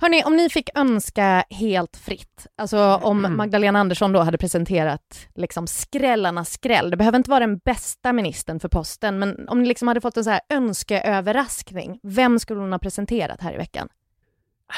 Hörni, 0.00 0.24
om 0.24 0.36
ni 0.36 0.50
fick 0.50 0.70
önska 0.74 1.44
helt 1.50 1.96
fritt, 1.96 2.46
alltså 2.56 2.78
om 3.02 3.36
Magdalena 3.36 3.78
Andersson 3.78 4.12
då 4.12 4.20
hade 4.20 4.38
presenterat 4.38 5.28
liksom 5.34 5.66
skrällarnas 5.66 6.52
skräll, 6.52 6.90
det 6.90 6.96
behöver 6.96 7.18
inte 7.18 7.30
vara 7.30 7.40
den 7.40 7.58
bästa 7.58 8.12
ministern 8.12 8.60
för 8.60 8.68
posten, 8.68 9.18
men 9.18 9.48
om 9.48 9.62
ni 9.62 9.68
liksom 9.68 9.88
hade 9.88 10.00
fått 10.00 10.16
en 10.16 10.24
så 10.24 10.30
här 10.30 10.40
önskeöverraskning, 10.48 12.00
vem 12.02 12.38
skulle 12.38 12.60
hon 12.60 12.72
ha 12.72 12.78
presenterat 12.78 13.40
här 13.40 13.54
i 13.54 13.56
veckan? 13.56 13.88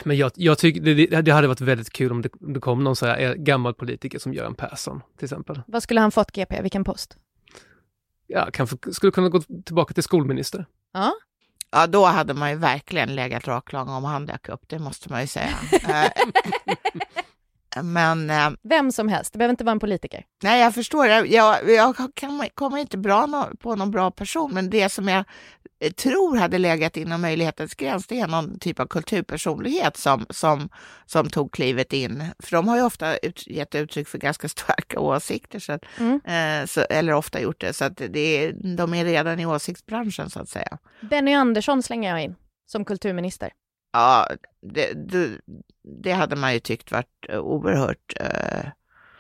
Men 0.05 0.17
jag, 0.17 0.33
jag 0.35 0.59
tycker 0.59 0.81
det, 0.81 1.23
det 1.23 1.33
hade 1.33 1.49
varit 1.49 1.61
väldigt 1.61 1.91
kul 1.91 2.13
om 2.13 2.23
det, 2.23 2.29
om 2.41 2.53
det 2.53 2.61
kom 2.61 2.85
någon 2.85 2.97
så 2.97 3.07
här 3.07 3.21
eh, 3.21 3.35
gammal 3.35 3.75
politiker 3.75 4.19
som 4.19 4.35
Göran 4.35 4.55
Persson 4.55 5.03
till 5.17 5.25
exempel. 5.25 5.63
Vad 5.67 5.83
skulle 5.83 6.01
han 6.01 6.11
fått 6.11 6.33
GP, 6.33 6.63
vilken 6.63 6.85
post? 6.85 7.17
Ja, 8.27 8.49
kanske 8.53 8.77
skulle 8.93 9.13
kunna 9.13 9.29
gå 9.29 9.41
tillbaka 9.65 9.95
till 9.95 10.03
skolminister. 10.03 10.67
Ja, 10.93 11.13
Ja, 11.71 11.87
då 11.87 12.05
hade 12.05 12.35
man 12.35 12.51
ju 12.51 12.57
verkligen 12.57 13.15
legat 13.15 13.49
raklång 13.49 13.89
om 13.89 14.05
han 14.05 14.27
dök 14.27 14.49
upp, 14.49 14.63
det 14.67 14.79
måste 14.79 15.11
man 15.11 15.21
ju 15.21 15.27
säga. 15.27 15.55
Men 17.83 18.31
eh, 18.31 18.51
vem 18.63 18.93
som 18.93 19.09
helst, 19.09 19.33
det 19.33 19.39
behöver 19.39 19.51
inte 19.53 19.65
vara 19.65 19.73
en 19.73 19.81
politiker. 19.81 20.25
Nej, 20.43 20.61
jag 20.61 20.75
förstår. 20.75 21.07
Jag, 21.07 21.29
jag, 21.31 21.71
jag 21.71 21.97
kommer 22.55 22.79
inte 22.79 22.99
bra 22.99 23.27
nå- 23.27 23.51
på 23.61 23.77
någon 23.77 23.91
bra 23.91 24.11
person, 24.11 24.55
men 24.55 24.71
det 24.71 24.89
som 24.89 25.09
jag 25.09 25.25
eh, 25.81 25.93
tror 25.93 26.37
hade 26.37 26.59
legat 26.59 26.97
inom 26.97 27.21
möjlighetens 27.21 27.75
gräns, 27.75 28.07
det 28.07 28.21
är 28.21 28.27
någon 28.27 28.59
typ 28.59 28.81
av 28.81 28.87
kulturpersonlighet 28.87 29.97
som, 29.97 30.27
som, 30.31 30.69
som 31.07 31.31
tog 31.31 31.53
klivet 31.53 31.93
in. 31.93 32.25
För 32.39 32.57
de 32.57 32.69
har 32.69 32.77
ju 32.77 32.83
ofta 32.83 33.17
ut, 33.17 33.47
gett 33.47 33.75
uttryck 33.75 34.09
för 34.09 34.19
ganska 34.19 34.49
starka 34.49 35.01
åsikter, 35.01 35.59
så 35.59 35.73
att, 35.73 35.83
Mm. 35.99 36.21
eh, 36.25 36.67
så, 36.67 36.81
eller 36.81 37.13
ofta 37.13 37.41
gjort 37.41 37.61
det, 37.61 37.73
så 37.73 37.85
att 37.85 37.97
det 37.97 38.19
är, 38.45 38.53
de 38.77 38.95
är 38.95 39.05
redan 39.05 39.41
i 39.41 39.47
åsiktsbranschen 39.47 40.31
så 40.31 40.41
att 40.41 40.49
säga. 40.49 40.79
Benny 41.01 41.35
Andersson 41.35 41.83
slänger 41.83 42.11
jag 42.11 42.23
in 42.23 42.35
som 42.67 42.85
kulturminister. 42.85 43.51
Ja, 43.93 44.27
det, 44.75 44.93
det, 45.11 45.39
det 46.03 46.13
hade 46.13 46.37
man 46.37 46.53
ju 46.53 46.61
tyckt 46.61 46.93
varit 46.93 47.27
eh, 47.29 47.39
oerhört 47.39 48.13
eh, 48.21 48.71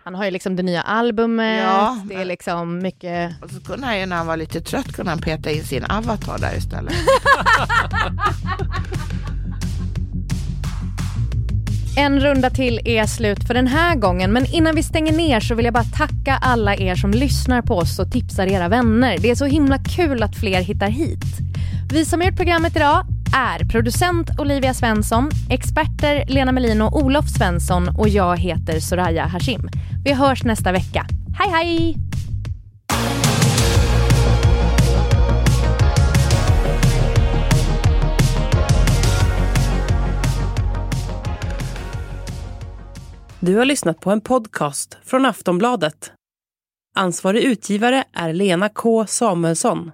Han 0.04 0.14
har 0.14 0.24
ju 0.24 0.30
liksom 0.30 0.56
det 0.56 0.62
nya 0.62 0.82
albumet, 0.82 1.62
Ja, 1.62 2.02
det 2.04 2.14
är 2.14 2.24
liksom 2.24 2.78
mycket... 2.78 3.42
Och 3.42 3.50
så 3.50 3.60
kunde 3.60 3.86
han 3.86 4.00
ju 4.00 4.06
när 4.06 4.16
han 4.16 4.26
var 4.26 4.36
lite 4.36 4.60
trött 4.60 4.92
kunde 4.92 5.10
han 5.10 5.20
peta 5.20 5.50
in 5.50 5.64
sin 5.64 5.84
avatar 5.84 6.38
där 6.38 6.56
istället. 6.56 6.94
En 11.98 12.20
runda 12.20 12.50
till 12.50 12.80
är 12.84 13.06
slut 13.06 13.46
för 13.46 13.54
den 13.54 13.66
här 13.66 13.96
gången, 13.96 14.32
men 14.32 14.46
innan 14.46 14.74
vi 14.74 14.82
stänger 14.82 15.12
ner 15.12 15.40
så 15.40 15.54
vill 15.54 15.64
jag 15.64 15.74
bara 15.74 15.84
tacka 15.84 16.38
alla 16.42 16.76
er 16.76 16.94
som 16.94 17.10
lyssnar 17.10 17.62
på 17.62 17.76
oss 17.76 17.98
och 17.98 18.12
tipsar 18.12 18.46
era 18.46 18.68
vänner. 18.68 19.18
Det 19.18 19.30
är 19.30 19.34
så 19.34 19.44
himla 19.44 19.78
kul 19.78 20.22
att 20.22 20.36
fler 20.36 20.60
hittar 20.60 20.88
hit. 20.88 21.24
Vi 21.92 22.04
som 22.04 22.20
har 22.20 22.28
gjort 22.28 22.36
programmet 22.36 22.76
idag 22.76 23.06
är 23.36 23.64
producent 23.64 24.30
Olivia 24.38 24.74
Svensson, 24.74 25.30
experter 25.50 26.24
Lena 26.28 26.52
Melin 26.52 26.82
och 26.82 26.96
Olof 26.96 27.28
Svensson 27.28 27.88
och 27.98 28.08
jag 28.08 28.36
heter 28.36 28.80
Soraya 28.80 29.26
Hashim. 29.26 29.68
Vi 30.04 30.12
hörs 30.12 30.44
nästa 30.44 30.72
vecka. 30.72 31.06
Hej 31.38 31.50
hej! 31.50 31.96
Du 43.40 43.56
har 43.56 43.64
lyssnat 43.64 44.00
på 44.00 44.10
en 44.10 44.20
podcast 44.20 44.98
från 45.04 45.26
Aftonbladet. 45.26 46.12
Ansvarig 46.96 47.42
utgivare 47.42 48.04
är 48.12 48.32
Lena 48.32 48.68
K 48.68 49.06
Samuelsson. 49.06 49.90